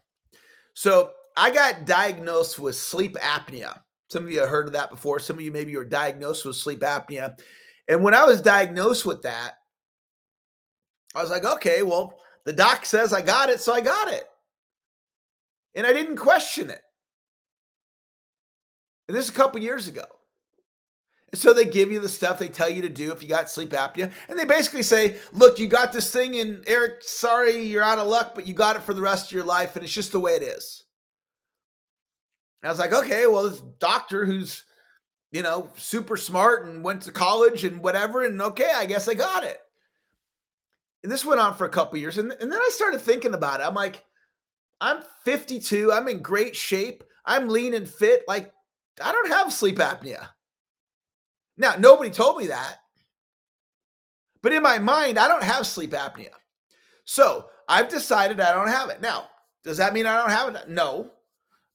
So 0.75 1.13
I 1.39 1.53
got 1.53 1.87
diagnosed 1.87 2.59
with 2.59 2.75
sleep 2.75 3.15
apnea. 3.15 3.79
Some 4.11 4.25
of 4.25 4.33
you 4.33 4.41
have 4.41 4.49
heard 4.49 4.67
of 4.67 4.73
that 4.73 4.91
before. 4.91 5.21
Some 5.21 5.37
of 5.37 5.43
you 5.43 5.53
maybe 5.53 5.77
were 5.77 5.85
diagnosed 5.85 6.45
with 6.45 6.57
sleep 6.57 6.81
apnea. 6.81 7.39
And 7.87 8.03
when 8.03 8.13
I 8.13 8.25
was 8.25 8.43
diagnosed 8.43 9.07
with 9.07 9.23
that, 9.23 9.53
I 11.15 11.23
was 11.23 11.31
like, 11.31 11.45
okay, 11.45 11.85
well, 11.85 12.19
the 12.45 12.53
doc 12.53 12.85
says 12.85 13.13
I 13.13 13.23
got 13.23 13.51
it, 13.51 13.61
so 13.61 13.73
I 13.73 13.81
got 13.81 14.13
it. 14.13 14.25
And 15.77 15.87
I 15.87 15.93
didn't 15.93 16.17
question 16.17 16.71
it. 16.71 16.83
And 19.07 19.17
this 19.17 19.27
is 19.27 19.31
a 19.31 19.35
couple 19.35 19.61
years 19.61 19.87
ago. 19.87 20.05
And 21.33 21.41
so 21.41 21.53
they 21.53 21.67
give 21.67 21.93
you 21.93 22.01
the 22.01 22.09
stuff 22.09 22.41
they 22.41 22.49
tell 22.49 22.69
you 22.69 22.83
to 22.83 22.89
do 22.89 23.13
if 23.13 23.23
you 23.23 23.29
got 23.29 23.49
sleep 23.49 23.71
apnea. 23.71 24.11
And 24.29 24.37
they 24.37 24.45
basically 24.45 24.83
say, 24.83 25.19
look, 25.33 25.61
you 25.61 25.69
got 25.69 25.93
this 25.93 26.13
thing, 26.13 26.41
and 26.41 26.65
Eric, 26.67 27.03
sorry, 27.03 27.63
you're 27.63 27.85
out 27.85 27.99
of 27.99 28.09
luck, 28.09 28.35
but 28.35 28.45
you 28.45 28.55
got 28.55 28.75
it 28.75 28.83
for 28.83 28.93
the 28.93 29.03
rest 29.03 29.27
of 29.27 29.33
your 29.33 29.45
life. 29.45 29.77
And 29.77 29.85
it's 29.85 29.95
just 29.95 30.11
the 30.11 30.19
way 30.19 30.33
it 30.33 30.43
is. 30.43 30.83
I 32.65 32.69
was 32.69 32.79
like, 32.79 32.93
okay, 32.93 33.27
well, 33.27 33.49
this 33.49 33.61
doctor 33.79 34.25
who's, 34.25 34.65
you 35.31 35.43
know, 35.43 35.71
super 35.77 36.17
smart 36.17 36.67
and 36.67 36.83
went 36.83 37.03
to 37.03 37.13
college 37.13 37.65
and 37.65 37.81
whatever. 37.81 38.25
And 38.25 38.41
okay, 38.41 38.71
I 38.75 38.87
guess 38.87 39.09
I 39.09 39.15
got 39.15 39.45
it. 39.45 39.59
And 41.03 41.13
this 41.13 41.25
went 41.25 41.41
on 41.41 41.55
for 41.55 41.65
a 41.65 41.71
couple 41.71 41.99
years. 41.99 42.19
And, 42.19 42.33
and 42.33 42.51
then 42.51 42.59
I 42.59 42.71
started 42.73 43.01
thinking 43.01 43.35
about 43.35 43.61
it. 43.61 43.67
I'm 43.67 43.75
like, 43.75 44.05
I'm 44.81 45.03
52. 45.25 45.93
I'm 45.93 46.09
in 46.09 46.21
great 46.21 46.57
shape. 46.57 47.05
I'm 47.25 47.49
lean 47.49 47.75
and 47.75 47.89
fit. 47.89 48.23
Like, 48.27 48.53
I 49.03 49.13
don't 49.13 49.31
have 49.31 49.53
sleep 49.53 49.79
apnea. 49.79 50.27
Now, 51.57 51.75
nobody 51.79 52.11
told 52.11 52.39
me 52.39 52.49
that. 52.49 52.79
But 54.43 54.53
in 54.53 54.63
my 54.63 54.79
mind, 54.79 55.19
I 55.19 55.29
don't 55.29 55.43
have 55.43 55.67
sleep 55.67 55.91
apnea. 55.91 56.31
So 57.05 57.47
I've 57.69 57.89
decided 57.89 58.41
I 58.41 58.53
don't 58.53 58.69
have 58.69 58.91
it. 58.91 59.01
Now, 59.01 59.29
does 59.65 59.77
that 59.79 59.93
mean 59.93 60.07
I 60.07 60.17
don't 60.17 60.31
have 60.31 60.55
it? 60.55 60.69
No. 60.69 61.11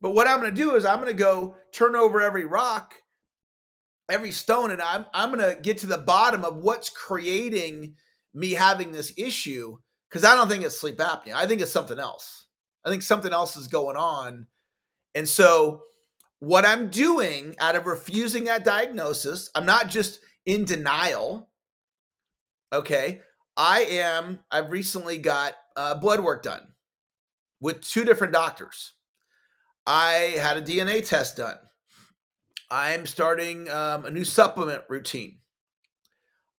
But 0.03 0.11
what 0.11 0.27
I'm 0.27 0.41
going 0.41 0.53
to 0.53 0.61
do 0.61 0.75
is 0.75 0.83
I'm 0.85 0.99
going 0.99 1.07
to 1.07 1.13
go 1.13 1.55
turn 1.71 1.95
over 1.95 2.21
every 2.21 2.43
rock, 2.43 2.93
every 4.11 4.31
stone, 4.31 4.71
and 4.71 4.81
I'm, 4.81 5.05
I'm 5.13 5.33
going 5.33 5.49
to 5.49 5.59
get 5.59 5.77
to 5.79 5.87
the 5.87 5.97
bottom 5.97 6.43
of 6.43 6.57
what's 6.57 6.89
creating 6.89 7.95
me 8.33 8.51
having 8.51 8.91
this 8.91 9.13
issue 9.17 9.77
because 10.09 10.25
I 10.25 10.35
don't 10.35 10.49
think 10.49 10.65
it's 10.65 10.77
sleep 10.77 10.97
apnea. 10.97 11.35
I 11.35 11.47
think 11.47 11.61
it's 11.61 11.71
something 11.71 11.99
else. 11.99 12.47
I 12.85 12.89
think 12.89 13.01
something 13.01 13.31
else 13.31 13.55
is 13.55 13.69
going 13.69 13.95
on. 13.95 14.45
And 15.15 15.27
so, 15.27 15.83
what 16.39 16.65
I'm 16.65 16.89
doing 16.89 17.55
out 17.59 17.77
of 17.77 17.85
refusing 17.85 18.43
that 18.43 18.65
diagnosis, 18.65 19.49
I'm 19.55 19.65
not 19.65 19.87
just 19.87 20.19
in 20.45 20.65
denial. 20.65 21.49
Okay. 22.73 23.21
I 23.55 23.83
am, 23.83 24.39
I've 24.51 24.69
recently 24.69 25.17
got 25.17 25.53
uh, 25.77 25.95
blood 25.95 26.19
work 26.19 26.43
done 26.43 26.67
with 27.61 27.79
two 27.79 28.03
different 28.03 28.33
doctors. 28.33 28.91
I 29.85 30.35
had 30.37 30.57
a 30.57 30.61
DNA 30.61 31.07
test 31.07 31.37
done. 31.37 31.57
I'm 32.71 33.05
starting 33.05 33.69
um, 33.69 34.05
a 34.05 34.11
new 34.11 34.25
supplement 34.25 34.83
routine. 34.89 35.39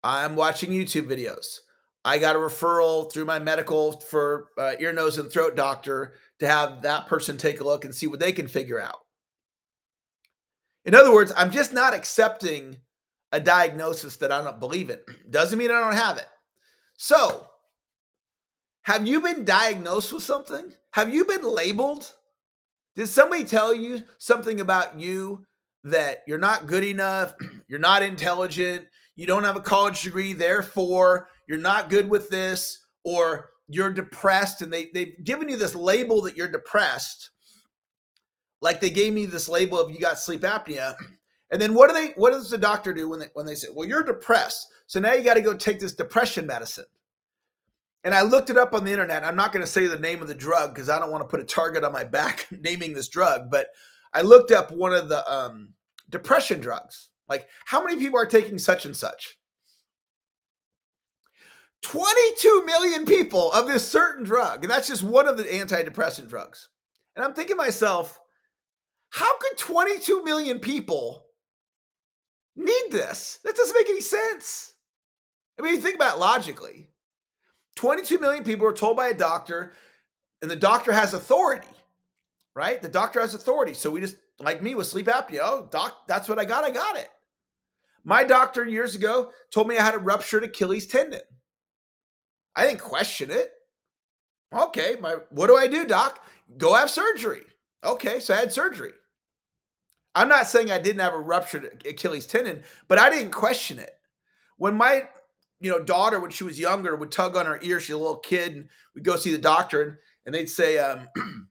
I'm 0.03 0.37
watching 0.37 0.71
YouTube 0.71 1.07
videos. 1.07 1.59
I 2.05 2.19
got 2.19 2.37
a 2.37 2.39
referral 2.39 3.11
through 3.11 3.25
my 3.25 3.39
medical 3.39 3.93
for 3.93 4.49
uh, 4.59 4.75
ear, 4.79 4.93
nose, 4.93 5.17
and 5.19 5.31
throat 5.31 5.57
doctor 5.57 6.15
to 6.39 6.47
have 6.47 6.83
that 6.83 7.07
person 7.07 7.39
take 7.39 7.61
a 7.61 7.65
look 7.65 7.87
and 7.87 7.95
see 7.95 8.07
what 8.07 8.21
they 8.21 8.33
can 8.33 8.47
figure 8.47 8.81
out. 8.81 8.99
In 10.85 10.95
other 10.95 11.13
words, 11.13 11.33
I'm 11.37 11.51
just 11.51 11.73
not 11.73 11.95
accepting 11.95 12.77
a 13.33 13.41
diagnosis 13.41 14.17
that 14.17 14.31
I 14.31 14.45
don't 14.45 14.61
believe 14.61 14.91
in. 14.91 14.99
Doesn't 15.31 15.59
mean 15.59 15.71
I 15.71 15.81
don't 15.81 15.95
have 15.95 16.19
it. 16.19 16.29
So, 16.99 17.47
have 18.83 19.07
you 19.07 19.23
been 19.23 19.47
diagnosed 19.47 20.13
with 20.13 20.23
something? 20.23 20.73
Have 20.91 21.13
you 21.13 21.25
been 21.25 21.43
labeled? 21.43 22.13
Did 22.97 23.09
somebody 23.09 23.45
tell 23.45 23.75
you 23.75 24.03
something 24.19 24.61
about 24.61 24.99
you 24.99 25.45
that 25.83 26.23
you're 26.27 26.39
not 26.39 26.67
good 26.67 26.85
enough, 26.85 27.35
you're 27.69 27.79
not 27.79 28.03
intelligent, 28.03 28.87
you 29.17 29.27
don't 29.27 29.45
have 29.45 29.57
a 29.57 29.61
college 29.61 30.03
degree, 30.03 30.33
therefore 30.33 31.29
you're 31.49 31.59
not 31.59 31.91
good 31.91 32.09
with 32.09 32.31
this, 32.31 32.87
or 33.05 33.51
you're 33.69 33.93
depressed, 33.93 34.63
and 34.63 34.73
they, 34.73 34.91
they've 34.95 35.15
given 35.25 35.49
you 35.49 35.57
this 35.57 35.75
label 35.75 36.23
that 36.23 36.37
you're 36.37 36.49
depressed, 36.49 37.31
like 38.61 38.81
they 38.81 38.91
gave 38.91 39.13
me 39.13 39.27
this 39.27 39.49
label 39.49 39.79
of 39.79 39.91
you 39.91 39.99
got 39.99 40.19
sleep 40.19 40.43
apnea. 40.43 40.95
And 41.51 41.61
then 41.63 41.75
what 41.75 41.89
do 41.89 41.95
they 41.95 42.15
what 42.17 42.33
does 42.33 42.51
the 42.51 42.59
doctor 42.59 42.93
do 42.93 43.09
when 43.09 43.21
they 43.21 43.29
when 43.35 43.47
they 43.47 43.55
say, 43.55 43.69
Well, 43.73 43.87
you're 43.87 44.03
depressed, 44.03 44.67
so 44.87 44.99
now 44.99 45.13
you 45.13 45.23
got 45.23 45.35
to 45.35 45.41
go 45.43 45.55
take 45.55 45.79
this 45.79 45.95
depression 45.95 46.47
medicine. 46.47 46.87
And 48.05 48.15
I 48.15 48.21
looked 48.21 48.51
it 48.51 48.59
up 48.59 48.75
on 48.75 48.85
the 48.85 48.93
internet. 48.93 49.25
I'm 49.25 49.35
not 49.35 49.51
going 49.51 49.65
to 49.65 49.71
say 49.71 49.87
the 49.87 49.99
name 49.99 50.21
of 50.21 50.29
the 50.29 50.35
drug 50.35 50.75
because 50.75 50.91
I 50.91 50.99
don't 50.99 51.11
want 51.11 51.25
to 51.25 51.29
put 51.29 51.41
a 51.41 51.45
target 51.45 51.85
on 51.85 51.93
my 51.93 52.05
back 52.05 52.47
naming 52.61 52.93
this 52.93 53.09
drug, 53.09 53.51
but 53.51 53.69
I 54.13 54.21
looked 54.21 54.53
up 54.53 54.71
one 54.71 54.93
of 54.93 55.09
the 55.09 55.27
um, 55.33 55.71
depression 56.11 56.61
drugs. 56.61 57.09
Like, 57.29 57.49
how 57.65 57.83
many 57.83 57.99
people 57.99 58.19
are 58.19 58.27
taking 58.27 58.59
such 58.59 58.85
and 58.85 58.95
such? 58.95 59.39
22 61.83 62.65
million 62.65 63.05
people 63.05 63.53
of 63.53 63.67
this 63.67 63.87
certain 63.87 64.25
drug. 64.25 64.65
And 64.65 64.71
that's 64.71 64.89
just 64.89 65.03
one 65.03 65.27
of 65.27 65.37
the 65.37 65.45
antidepressant 65.45 66.29
drugs. 66.29 66.69
And 67.17 67.25
I'm 67.25 67.35
thinking 67.35 67.57
myself, 67.57 68.19
how 69.11 69.39
could 69.39 69.57
22 69.59 70.25
million 70.25 70.59
people 70.59 71.27
need 72.57 72.87
this? 72.91 73.39
That 73.45 73.57
doesn't 73.57 73.77
make 73.77 73.89
any 73.89 74.01
sense. 74.01 74.73
I 75.59 75.63
mean, 75.63 75.75
you 75.75 75.81
think 75.81 75.97
about 75.97 76.17
it 76.17 76.21
logically. 76.21 76.89
22 77.77 78.19
million 78.19 78.45
people 78.45 78.67
are 78.67 78.73
told 78.73 78.97
by 78.97 79.09
a 79.09 79.15
doctor, 79.15 79.73
and 80.43 80.51
the 80.51 80.57
doctor 80.57 80.93
has 80.93 81.15
authority, 81.15 81.67
right? 82.55 82.81
The 82.81 82.89
doctor 82.89 83.21
has 83.21 83.35
authority. 83.35 83.75
So 83.75 83.91
we 83.91 84.01
just, 84.01 84.17
like 84.39 84.63
me 84.63 84.75
with 84.75 84.87
sleep 84.87 85.07
apnea, 85.07 85.41
oh, 85.43 85.69
doc, 85.71 86.07
that's 86.07 86.29
what 86.29 86.39
I 86.39 86.45
got. 86.45 86.65
I 86.65 86.71
got 86.71 86.97
it. 86.97 87.09
My 88.05 88.23
doctor 88.23 88.65
years 88.67 88.95
ago 88.95 89.33
told 89.51 89.67
me 89.67 89.79
I 89.79 89.83
had 89.83 89.95
a 89.95 89.99
ruptured 89.99 90.45
Achilles 90.45 90.87
tendon. 90.87 91.23
I 92.55 92.67
didn't 92.67 92.81
question 92.81 93.31
it. 93.31 93.53
Okay, 94.53 94.97
my 95.01 95.17
what 95.31 95.49
do 95.49 95.57
I 95.57 95.67
do, 95.67 95.85
doc? 95.85 96.25
Go 96.59 96.75
have 96.75 96.91
surgery. 96.91 97.43
Okay, 97.83 98.21
so 98.21 98.35
I 98.35 98.39
had 98.39 98.53
surgery. 98.53 98.93
I'm 100.15 100.29
not 100.29 100.47
saying 100.47 100.71
I 100.71 100.79
didn't 100.79 101.01
have 101.01 101.15
a 101.15 101.19
ruptured 101.19 101.83
Achilles 101.87 102.27
tendon, 102.27 102.63
but 102.87 102.99
I 102.99 103.11
didn't 103.11 103.33
question 103.33 103.79
it. 103.79 103.95
When 104.59 104.77
my 104.77 105.09
you 105.61 105.71
know, 105.71 105.83
daughter 105.83 106.21
when 106.21 106.31
she 106.31 106.45
was 106.45 106.59
younger 106.59 106.97
would 106.97 107.13
tug 107.13 107.37
on 107.37 107.47
her 107.47 107.59
ear. 107.63 107.81
She's 107.81 107.95
a 107.95 107.99
little 107.99 108.17
kid, 108.17 108.55
and 108.57 108.69
we'd 108.95 109.05
go 109.05 109.17
see 109.17 109.33
the 109.33 109.39
doctor, 109.39 109.83
and, 109.83 109.97
and 110.27 110.35
they'd 110.35 110.51
say, 110.51 110.79
um, 110.79 111.09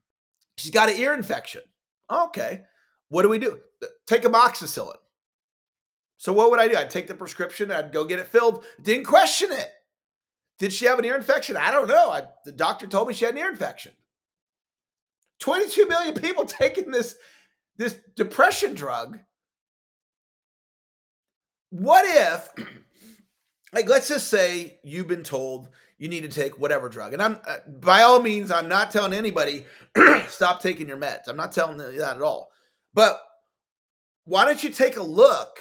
she's 0.56 0.70
got 0.70 0.88
an 0.88 0.96
ear 0.96 1.14
infection. 1.14 1.62
Okay. 2.10 2.62
What 3.08 3.22
do 3.22 3.28
we 3.28 3.38
do? 3.38 3.58
Take 4.06 4.22
amoxicillin. 4.22 4.96
So 6.16 6.32
what 6.32 6.50
would 6.50 6.60
I 6.60 6.68
do? 6.68 6.76
I'd 6.76 6.90
take 6.90 7.06
the 7.06 7.14
prescription, 7.14 7.70
I'd 7.70 7.92
go 7.92 8.04
get 8.04 8.18
it 8.18 8.28
filled. 8.28 8.64
Didn't 8.82 9.04
question 9.04 9.52
it. 9.52 9.70
Did 10.58 10.72
she 10.72 10.86
have 10.86 10.98
an 10.98 11.04
ear 11.04 11.16
infection? 11.16 11.56
I 11.56 11.70
don't 11.70 11.88
know. 11.88 12.10
I, 12.10 12.22
the 12.44 12.52
doctor 12.52 12.86
told 12.86 13.08
me 13.08 13.14
she 13.14 13.24
had 13.24 13.34
an 13.34 13.40
ear 13.40 13.50
infection. 13.50 13.92
22 15.40 15.86
million 15.86 16.14
people 16.14 16.44
taking 16.46 16.90
this, 16.90 17.16
this 17.76 17.96
depression 18.16 18.74
drug. 18.74 19.18
What 21.70 22.04
if, 22.06 22.48
like, 23.74 23.88
let's 23.88 24.08
just 24.08 24.28
say 24.28 24.78
you've 24.82 25.08
been 25.08 25.24
told 25.24 25.68
you 25.98 26.08
need 26.08 26.22
to 26.22 26.28
take 26.28 26.58
whatever 26.58 26.88
drug. 26.88 27.12
And 27.12 27.22
I'm, 27.22 27.38
uh, 27.46 27.58
by 27.80 28.02
all 28.02 28.20
means, 28.20 28.50
I'm 28.50 28.68
not 28.68 28.90
telling 28.90 29.12
anybody 29.12 29.64
stop 30.28 30.62
taking 30.62 30.88
your 30.88 30.96
meds. 30.96 31.28
I'm 31.28 31.36
not 31.36 31.52
telling 31.52 31.78
you 31.78 31.98
that 31.98 32.16
at 32.16 32.22
all. 32.22 32.50
But 32.94 33.20
why 34.24 34.44
don't 34.44 34.62
you 34.62 34.70
take 34.70 34.96
a 34.96 35.02
look 35.02 35.58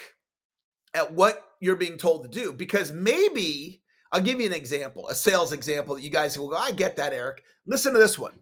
at 0.94 1.12
what 1.12 1.44
you're 1.60 1.76
being 1.76 1.98
told 1.98 2.24
to 2.24 2.30
do? 2.30 2.54
Because 2.54 2.92
maybe 2.92 3.82
I'll 4.12 4.22
give 4.22 4.40
you 4.40 4.46
an 4.46 4.54
example, 4.54 5.08
a 5.10 5.16
sales 5.16 5.54
example 5.54 5.96
that 5.96 6.04
you 6.04 6.10
guys 6.10 6.38
will 6.38 6.50
go, 6.50 6.56
I 6.56 6.72
get 6.72 6.96
that, 6.98 7.14
Eric. 7.14 7.44
Listen 7.66 7.94
to 7.94 8.00
this 8.00 8.20
one. 8.20 8.34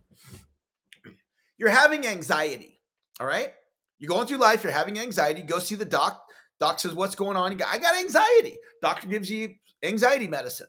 You're 1.58 1.70
having 1.70 2.06
anxiety, 2.06 2.80
all 3.20 3.28
right? 3.28 3.54
You're 4.00 4.10
going 4.10 4.28
through 4.28 4.38
life, 4.38 4.64
you're 4.64 4.74
having 4.74 5.00
anxiety, 5.00 5.44
go 5.44 5.60
see 5.60 5.76
the 5.76 5.86
doc. 5.86 6.26
Doc 6.62 6.80
says, 6.80 6.94
What's 6.94 7.16
going 7.16 7.36
on? 7.36 7.52
I 7.52 7.80
got 7.80 7.98
anxiety. 7.98 8.56
Doctor 8.84 9.08
gives 9.08 9.30
you 9.30 9.56
anxiety 9.84 10.28
medicine. 10.28 10.68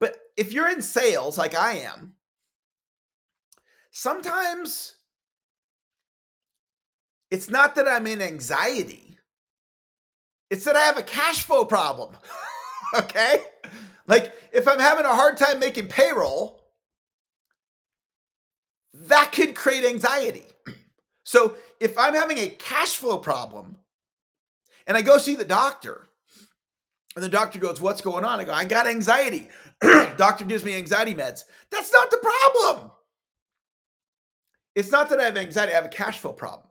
But 0.00 0.16
if 0.36 0.50
you're 0.50 0.70
in 0.70 0.80
sales 0.80 1.36
like 1.36 1.54
I 1.54 1.74
am, 1.74 2.14
sometimes 3.90 4.94
it's 7.30 7.50
not 7.50 7.74
that 7.74 7.86
I'm 7.86 8.06
in 8.06 8.22
anxiety, 8.22 9.18
it's 10.48 10.64
that 10.64 10.74
I 10.74 10.80
have 10.80 10.96
a 10.96 11.02
cash 11.02 11.42
flow 11.42 11.66
problem. 11.66 12.16
okay? 12.98 13.42
Like 14.06 14.34
if 14.52 14.66
I'm 14.66 14.80
having 14.80 15.04
a 15.04 15.14
hard 15.14 15.36
time 15.36 15.58
making 15.58 15.88
payroll, 15.88 16.62
that 18.94 19.32
could 19.32 19.54
create 19.54 19.84
anxiety. 19.84 20.46
So 21.28 21.56
if 21.80 21.98
I'm 21.98 22.14
having 22.14 22.38
a 22.38 22.46
cash 22.50 22.98
flow 22.98 23.18
problem 23.18 23.78
and 24.86 24.96
I 24.96 25.02
go 25.02 25.18
see 25.18 25.34
the 25.34 25.44
doctor, 25.44 26.08
and 27.14 27.24
the 27.24 27.28
doctor 27.28 27.58
goes, 27.58 27.80
What's 27.80 28.00
going 28.00 28.24
on? 28.24 28.40
I 28.40 28.44
go, 28.44 28.52
I 28.52 28.64
got 28.64 28.86
anxiety. 28.86 29.48
doctor 30.16 30.44
gives 30.44 30.64
me 30.64 30.74
anxiety 30.74 31.14
meds. 31.14 31.44
That's 31.70 31.92
not 31.92 32.10
the 32.10 32.18
problem. 32.18 32.90
It's 34.74 34.90
not 34.90 35.08
that 35.08 35.20
I 35.20 35.24
have 35.24 35.36
anxiety, 35.36 35.72
I 35.72 35.76
have 35.76 35.86
a 35.86 35.88
cash 35.88 36.18
flow 36.18 36.32
problem. 36.32 36.68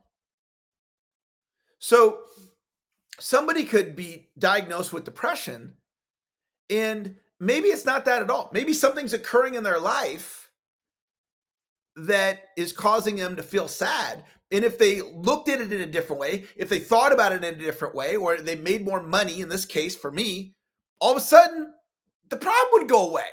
So 1.79 2.19
somebody 3.19 3.63
could 3.63 3.95
be 3.95 4.29
diagnosed 4.37 4.93
with 4.93 5.05
depression 5.05 5.73
and 6.69 7.15
maybe 7.39 7.67
it's 7.67 7.85
not 7.85 8.05
that 8.05 8.21
at 8.21 8.29
all. 8.29 8.49
Maybe 8.53 8.73
something's 8.73 9.13
occurring 9.13 9.55
in 9.55 9.63
their 9.63 9.79
life 9.79 10.44
that 11.95 12.45
is 12.57 12.73
causing 12.73 13.15
them 13.15 13.35
to 13.35 13.43
feel 13.43 13.67
sad. 13.67 14.23
And 14.51 14.63
if 14.63 14.77
they 14.77 15.01
looked 15.01 15.49
at 15.49 15.61
it 15.61 15.73
in 15.73 15.81
a 15.81 15.85
different 15.85 16.19
way, 16.19 16.45
if 16.55 16.69
they 16.69 16.79
thought 16.79 17.13
about 17.13 17.31
it 17.31 17.43
in 17.43 17.53
a 17.53 17.57
different 17.57 17.95
way, 17.95 18.15
or 18.15 18.37
they 18.37 18.55
made 18.55 18.85
more 18.85 19.01
money, 19.01 19.41
in 19.41 19.49
this 19.49 19.65
case 19.65 19.95
for 19.95 20.11
me, 20.11 20.53
all 20.99 21.11
of 21.11 21.17
a 21.17 21.21
sudden 21.21 21.73
the 22.29 22.37
problem 22.37 22.67
would 22.73 22.89
go 22.89 23.09
away. 23.09 23.23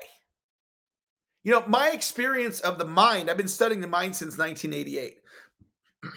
You 1.45 1.52
know, 1.52 1.64
my 1.66 1.90
experience 1.90 2.61
of 2.61 2.78
the 2.78 2.85
mind, 2.85 3.28
I've 3.28 3.37
been 3.37 3.49
studying 3.49 3.81
the 3.81 3.88
mind 3.88 4.14
since 4.14 4.38
1988. 4.38 5.16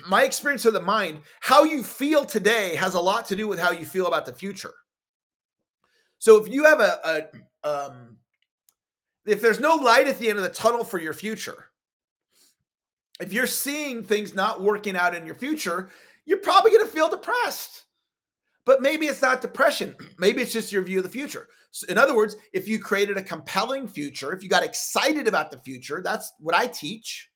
My 0.08 0.24
experience 0.24 0.66
of 0.66 0.74
the 0.74 0.82
mind, 0.82 1.22
how 1.42 1.64
you 1.64 1.84
feel 1.84 2.26
today 2.26 2.76
has 2.76 2.94
a 2.94 3.00
lot 3.00 3.28
to 3.28 3.36
do 3.36 3.48
with 3.48 3.60
how 3.60 3.72
you 3.72 3.86
feel 3.86 4.08
about 4.08 4.26
the 4.26 4.34
future. 4.34 4.74
So 6.20 6.44
if 6.44 6.52
you 6.52 6.64
have 6.64 6.80
a, 6.80 7.30
a 7.64 7.68
um, 7.68 8.18
if 9.26 9.42
there's 9.42 9.60
no 9.60 9.76
light 9.76 10.08
at 10.08 10.20
the 10.20 10.30
end 10.30 10.38
of 10.38 10.44
the 10.44 10.50
tunnel 10.50 10.84
for 10.84 11.00
your 11.00 11.14
future, 11.14 11.66
if 13.20 13.32
you're 13.32 13.48
seeing 13.48 14.04
things 14.04 14.34
not 14.34 14.62
working 14.62 14.96
out 14.96 15.16
in 15.16 15.26
your 15.26 15.36
future, 15.36 15.90
you're 16.26 16.40
probably 16.40 16.72
going 16.72 16.86
to 16.86 16.92
feel 16.92 17.10
depressed. 17.10 17.84
But 18.66 18.82
maybe 18.82 19.06
it's 19.06 19.22
not 19.22 19.42
depression. 19.42 19.96
Maybe 20.18 20.42
it's 20.42 20.54
just 20.54 20.72
your 20.72 20.82
view 20.82 20.98
of 20.98 21.04
the 21.04 21.10
future. 21.10 21.48
So 21.70 21.86
in 21.88 21.98
other 21.98 22.16
words, 22.16 22.36
if 22.52 22.68
you 22.68 22.80
created 22.80 23.18
a 23.18 23.22
compelling 23.22 23.88
future, 23.88 24.34
if 24.34 24.42
you 24.42 24.50
got 24.50 24.64
excited 24.64 25.28
about 25.28 25.52
the 25.52 25.60
future, 25.60 26.02
that's 26.04 26.34
what 26.40 26.56
I 26.56 26.68
teach. 26.68 27.30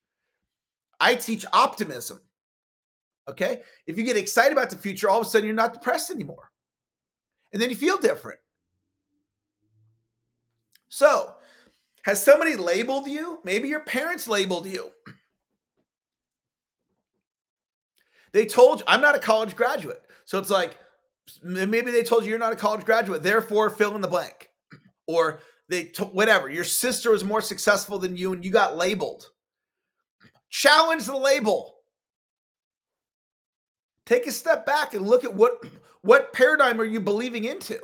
I 0.98 1.14
teach 1.14 1.46
optimism. 1.52 2.20
Okay. 3.28 3.60
If 3.86 3.96
you 3.96 4.02
get 4.02 4.16
excited 4.16 4.52
about 4.52 4.70
the 4.70 4.76
future, 4.76 5.08
all 5.08 5.20
of 5.20 5.26
a 5.26 5.30
sudden 5.30 5.46
you're 5.46 5.54
not 5.54 5.72
depressed 5.72 6.10
anymore. 6.10 6.50
And 7.52 7.62
then 7.62 7.70
you 7.70 7.76
feel 7.76 7.98
different. 7.98 8.40
So, 10.88 11.34
has 12.02 12.22
somebody 12.22 12.56
labeled 12.56 13.06
you? 13.06 13.40
Maybe 13.44 13.68
your 13.68 13.80
parents 13.80 14.26
labeled 14.26 14.66
you. 14.66 14.90
They 18.32 18.46
told 18.46 18.80
you, 18.80 18.84
I'm 18.86 19.00
not 19.00 19.14
a 19.14 19.18
college 19.18 19.56
graduate. 19.56 20.02
So 20.24 20.38
it's 20.38 20.50
like, 20.50 20.78
maybe 21.42 21.90
they 21.90 22.02
told 22.02 22.24
you 22.24 22.30
you're 22.30 22.38
not 22.38 22.52
a 22.52 22.56
college 22.56 22.84
graduate, 22.84 23.22
therefore 23.22 23.70
fill 23.70 23.94
in 23.94 24.00
the 24.00 24.08
blank. 24.08 24.48
Or 25.06 25.40
they, 25.68 25.84
t- 25.84 26.04
whatever, 26.04 26.48
your 26.48 26.64
sister 26.64 27.10
was 27.10 27.24
more 27.24 27.40
successful 27.40 27.98
than 27.98 28.16
you 28.16 28.32
and 28.32 28.44
you 28.44 28.50
got 28.50 28.76
labeled. 28.76 29.30
Challenge 30.50 31.04
the 31.04 31.16
label. 31.16 31.76
Take 34.06 34.26
a 34.26 34.32
step 34.32 34.66
back 34.66 34.94
and 34.94 35.06
look 35.06 35.24
at 35.24 35.32
what 35.32 35.64
what 36.02 36.32
paradigm 36.32 36.80
are 36.80 36.84
you 36.84 36.98
believing 36.98 37.44
into? 37.44 37.78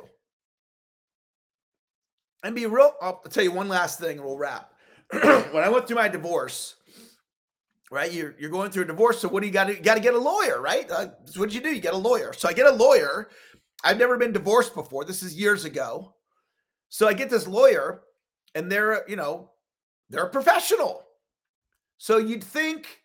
and 2.47 2.55
be 2.55 2.65
real. 2.65 2.93
I'll 3.01 3.21
tell 3.29 3.43
you 3.43 3.51
one 3.51 3.67
last 3.67 3.99
thing 3.99 4.17
and 4.17 4.25
we'll 4.25 4.37
wrap. 4.37 4.71
when 5.11 5.63
I 5.63 5.69
went 5.69 5.87
through 5.87 5.97
my 5.97 6.07
divorce, 6.07 6.75
right? 7.91 8.11
You're 8.11 8.35
you're 8.39 8.49
going 8.49 8.71
through 8.71 8.83
a 8.83 8.87
divorce, 8.87 9.19
so 9.19 9.29
what 9.29 9.41
do 9.41 9.47
you 9.47 9.53
got 9.53 9.65
to 9.65 9.75
got 9.75 9.95
to 9.95 9.99
get 9.99 10.13
a 10.13 10.19
lawyer, 10.19 10.61
right? 10.61 10.89
Uh, 10.89 11.07
so 11.25 11.39
what 11.39 11.49
did 11.49 11.55
you 11.55 11.61
do? 11.61 11.73
You 11.73 11.81
get 11.81 11.93
a 11.93 11.97
lawyer. 11.97 12.33
So 12.33 12.49
I 12.49 12.53
get 12.53 12.65
a 12.65 12.71
lawyer. 12.71 13.29
I've 13.83 13.97
never 13.97 14.17
been 14.17 14.31
divorced 14.31 14.73
before. 14.73 15.05
This 15.05 15.23
is 15.23 15.35
years 15.35 15.65
ago. 15.65 16.15
So 16.89 17.07
I 17.07 17.13
get 17.13 17.29
this 17.29 17.47
lawyer, 17.47 18.01
and 18.55 18.71
they're 18.71 19.07
you 19.07 19.15
know 19.15 19.51
they're 20.09 20.25
a 20.25 20.29
professional. 20.29 21.03
So 21.97 22.17
you'd 22.17 22.43
think 22.43 23.01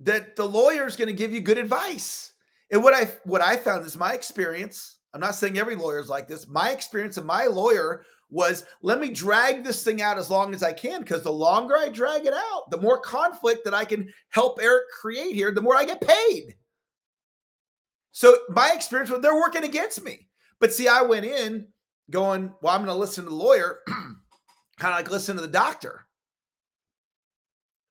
that 0.00 0.36
the 0.36 0.44
lawyer 0.44 0.86
is 0.86 0.96
going 0.96 1.08
to 1.08 1.14
give 1.14 1.32
you 1.32 1.40
good 1.40 1.58
advice. 1.58 2.32
And 2.70 2.82
what 2.82 2.94
I 2.94 3.04
what 3.24 3.40
I 3.40 3.56
found 3.56 3.86
is 3.86 3.96
my 3.96 4.12
experience. 4.12 4.96
I'm 5.14 5.20
not 5.20 5.34
saying 5.34 5.58
every 5.58 5.76
lawyer 5.76 5.98
is 5.98 6.08
like 6.08 6.28
this. 6.28 6.46
My 6.46 6.70
experience 6.70 7.16
and 7.16 7.26
my 7.26 7.46
lawyer 7.46 8.04
was 8.30 8.64
let 8.82 9.00
me 9.00 9.10
drag 9.10 9.62
this 9.62 9.84
thing 9.84 10.02
out 10.02 10.18
as 10.18 10.30
long 10.30 10.52
as 10.54 10.62
I 10.62 10.72
can 10.72 11.00
because 11.00 11.22
the 11.22 11.32
longer 11.32 11.76
I 11.76 11.88
drag 11.88 12.26
it 12.26 12.34
out, 12.34 12.70
the 12.70 12.80
more 12.80 12.98
conflict 12.98 13.64
that 13.64 13.74
I 13.74 13.84
can 13.84 14.12
help 14.30 14.58
Eric 14.60 14.84
create 15.00 15.34
here, 15.34 15.52
the 15.52 15.62
more 15.62 15.76
I 15.76 15.84
get 15.84 16.00
paid. 16.00 16.56
So 18.12 18.36
my 18.48 18.72
experience 18.74 19.10
was 19.10 19.20
they're 19.20 19.34
working 19.34 19.64
against 19.64 20.02
me. 20.02 20.28
But 20.58 20.72
see, 20.72 20.88
I 20.88 21.02
went 21.02 21.26
in 21.26 21.68
going, 22.10 22.52
well, 22.62 22.74
I'm 22.74 22.84
going 22.84 22.94
to 22.94 22.98
listen 22.98 23.24
to 23.24 23.30
the 23.30 23.36
lawyer, 23.36 23.80
kind 23.86 24.14
of 24.84 24.92
like 24.92 25.10
listen 25.10 25.36
to 25.36 25.42
the 25.42 25.48
doctor. 25.48 26.06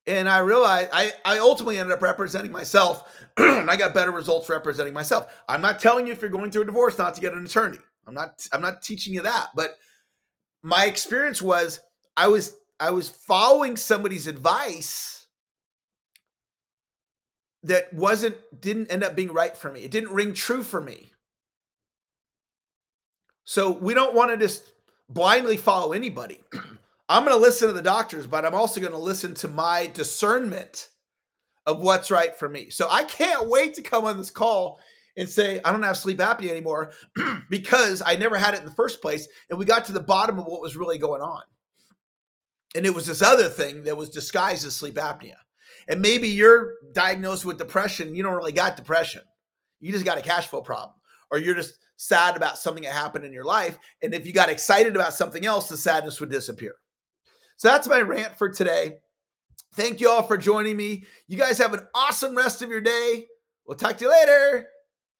And 0.08 0.28
I 0.28 0.38
realized 0.38 0.90
I, 0.92 1.12
I 1.24 1.38
ultimately 1.38 1.78
ended 1.78 1.92
up 1.92 2.02
representing 2.02 2.52
myself 2.52 3.12
and 3.36 3.70
I 3.70 3.76
got 3.76 3.94
better 3.94 4.12
results 4.12 4.48
representing 4.48 4.94
myself. 4.94 5.32
I'm 5.48 5.60
not 5.60 5.80
telling 5.80 6.06
you 6.06 6.12
if 6.12 6.20
you're 6.20 6.30
going 6.30 6.50
through 6.50 6.62
a 6.62 6.66
divorce 6.66 6.98
not 6.98 7.14
to 7.14 7.20
get 7.20 7.32
an 7.32 7.44
attorney. 7.44 7.78
I'm 8.06 8.14
not 8.14 8.46
I'm 8.52 8.62
not 8.62 8.82
teaching 8.82 9.14
you 9.14 9.22
that, 9.22 9.48
but 9.56 9.76
my 10.66 10.86
experience 10.86 11.40
was 11.40 11.78
I 12.16 12.26
was 12.26 12.56
I 12.80 12.90
was 12.90 13.08
following 13.08 13.76
somebody's 13.76 14.26
advice 14.26 15.26
that 17.62 17.92
wasn't 17.94 18.36
didn't 18.60 18.90
end 18.90 19.04
up 19.04 19.14
being 19.14 19.32
right 19.32 19.56
for 19.56 19.70
me. 19.70 19.82
It 19.82 19.92
didn't 19.92 20.10
ring 20.10 20.34
true 20.34 20.64
for 20.64 20.80
me. 20.80 21.12
So 23.44 23.70
we 23.70 23.94
don't 23.94 24.14
want 24.16 24.32
to 24.32 24.36
just 24.36 24.64
blindly 25.08 25.56
follow 25.56 25.92
anybody. 25.92 26.40
I'm 27.08 27.24
going 27.24 27.36
to 27.36 27.40
listen 27.40 27.68
to 27.68 27.72
the 27.72 27.80
doctors, 27.80 28.26
but 28.26 28.44
I'm 28.44 28.54
also 28.54 28.80
going 28.80 28.92
to 28.92 28.98
listen 28.98 29.34
to 29.34 29.48
my 29.48 29.88
discernment 29.94 30.88
of 31.66 31.78
what's 31.78 32.10
right 32.10 32.36
for 32.36 32.48
me. 32.48 32.70
So 32.70 32.88
I 32.90 33.04
can't 33.04 33.48
wait 33.48 33.74
to 33.74 33.82
come 33.82 34.04
on 34.04 34.18
this 34.18 34.30
call 34.30 34.80
and 35.16 35.28
say, 35.28 35.60
I 35.64 35.72
don't 35.72 35.82
have 35.82 35.96
sleep 35.96 36.18
apnea 36.18 36.50
anymore 36.50 36.92
because 37.50 38.02
I 38.04 38.16
never 38.16 38.36
had 38.36 38.54
it 38.54 38.60
in 38.60 38.66
the 38.66 38.72
first 38.72 39.00
place. 39.00 39.26
And 39.50 39.58
we 39.58 39.64
got 39.64 39.84
to 39.86 39.92
the 39.92 40.00
bottom 40.00 40.38
of 40.38 40.46
what 40.46 40.60
was 40.60 40.76
really 40.76 40.98
going 40.98 41.22
on. 41.22 41.42
And 42.74 42.84
it 42.84 42.94
was 42.94 43.06
this 43.06 43.22
other 43.22 43.48
thing 43.48 43.82
that 43.84 43.96
was 43.96 44.10
disguised 44.10 44.66
as 44.66 44.76
sleep 44.76 44.96
apnea. 44.96 45.36
And 45.88 46.02
maybe 46.02 46.28
you're 46.28 46.74
diagnosed 46.92 47.44
with 47.44 47.58
depression. 47.58 48.14
You 48.14 48.22
don't 48.22 48.34
really 48.34 48.52
got 48.52 48.76
depression. 48.76 49.22
You 49.80 49.92
just 49.92 50.04
got 50.04 50.18
a 50.18 50.22
cash 50.22 50.48
flow 50.48 50.60
problem. 50.60 50.94
Or 51.30 51.38
you're 51.38 51.54
just 51.54 51.78
sad 51.96 52.36
about 52.36 52.58
something 52.58 52.84
that 52.84 52.92
happened 52.92 53.24
in 53.24 53.32
your 53.32 53.44
life. 53.44 53.78
And 54.02 54.12
if 54.12 54.26
you 54.26 54.32
got 54.32 54.50
excited 54.50 54.94
about 54.94 55.14
something 55.14 55.46
else, 55.46 55.68
the 55.68 55.76
sadness 55.76 56.20
would 56.20 56.30
disappear. 56.30 56.74
So 57.56 57.68
that's 57.68 57.88
my 57.88 58.00
rant 58.00 58.36
for 58.36 58.50
today. 58.50 58.98
Thank 59.74 60.00
you 60.00 60.10
all 60.10 60.22
for 60.22 60.36
joining 60.36 60.76
me. 60.76 61.04
You 61.28 61.38
guys 61.38 61.58
have 61.58 61.72
an 61.72 61.86
awesome 61.94 62.36
rest 62.36 62.62
of 62.62 62.68
your 62.68 62.80
day. 62.80 63.26
We'll 63.66 63.76
talk 63.76 63.96
to 63.98 64.04
you 64.04 64.10
later. 64.10 64.66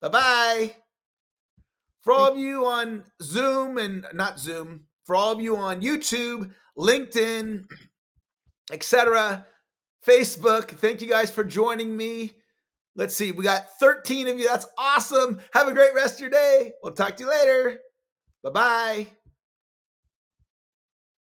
Bye 0.01 0.09
bye. 0.09 0.77
For 2.03 2.13
all 2.13 2.33
of 2.33 2.39
you 2.39 2.67
on 2.67 3.05
Zoom 3.23 3.79
and 3.79 4.07
not 4.15 4.39
Zoom, 4.39 4.85
for 5.05 5.17
all 5.17 5.33
of 5.33 5.41
you 5.41 5.57
on 5.57 5.81
YouTube, 5.81 6.53
LinkedIn, 6.79 7.65
etc., 8.73 9.47
Facebook, 10.07 10.71
thank 10.79 11.03
you 11.03 11.09
guys 11.09 11.31
for 11.31 11.43
joining 11.43 11.97
me. 11.97 12.37
Let's 12.95 13.17
see, 13.17 13.33
we 13.33 13.43
got 13.43 13.67
13 13.81 14.29
of 14.29 14.39
you. 14.39 14.49
That's 14.49 14.67
awesome. 14.79 15.41
Have 15.53 15.69
a 15.69 15.75
great 15.75 15.95
rest 15.95 16.15
of 16.15 16.21
your 16.21 16.31
day. 16.31 16.73
We'll 16.83 16.93
talk 16.93 17.17
to 17.17 17.25
you 17.25 17.31
later. 17.31 17.81
Bye 18.43 18.51
bye. 18.51 19.16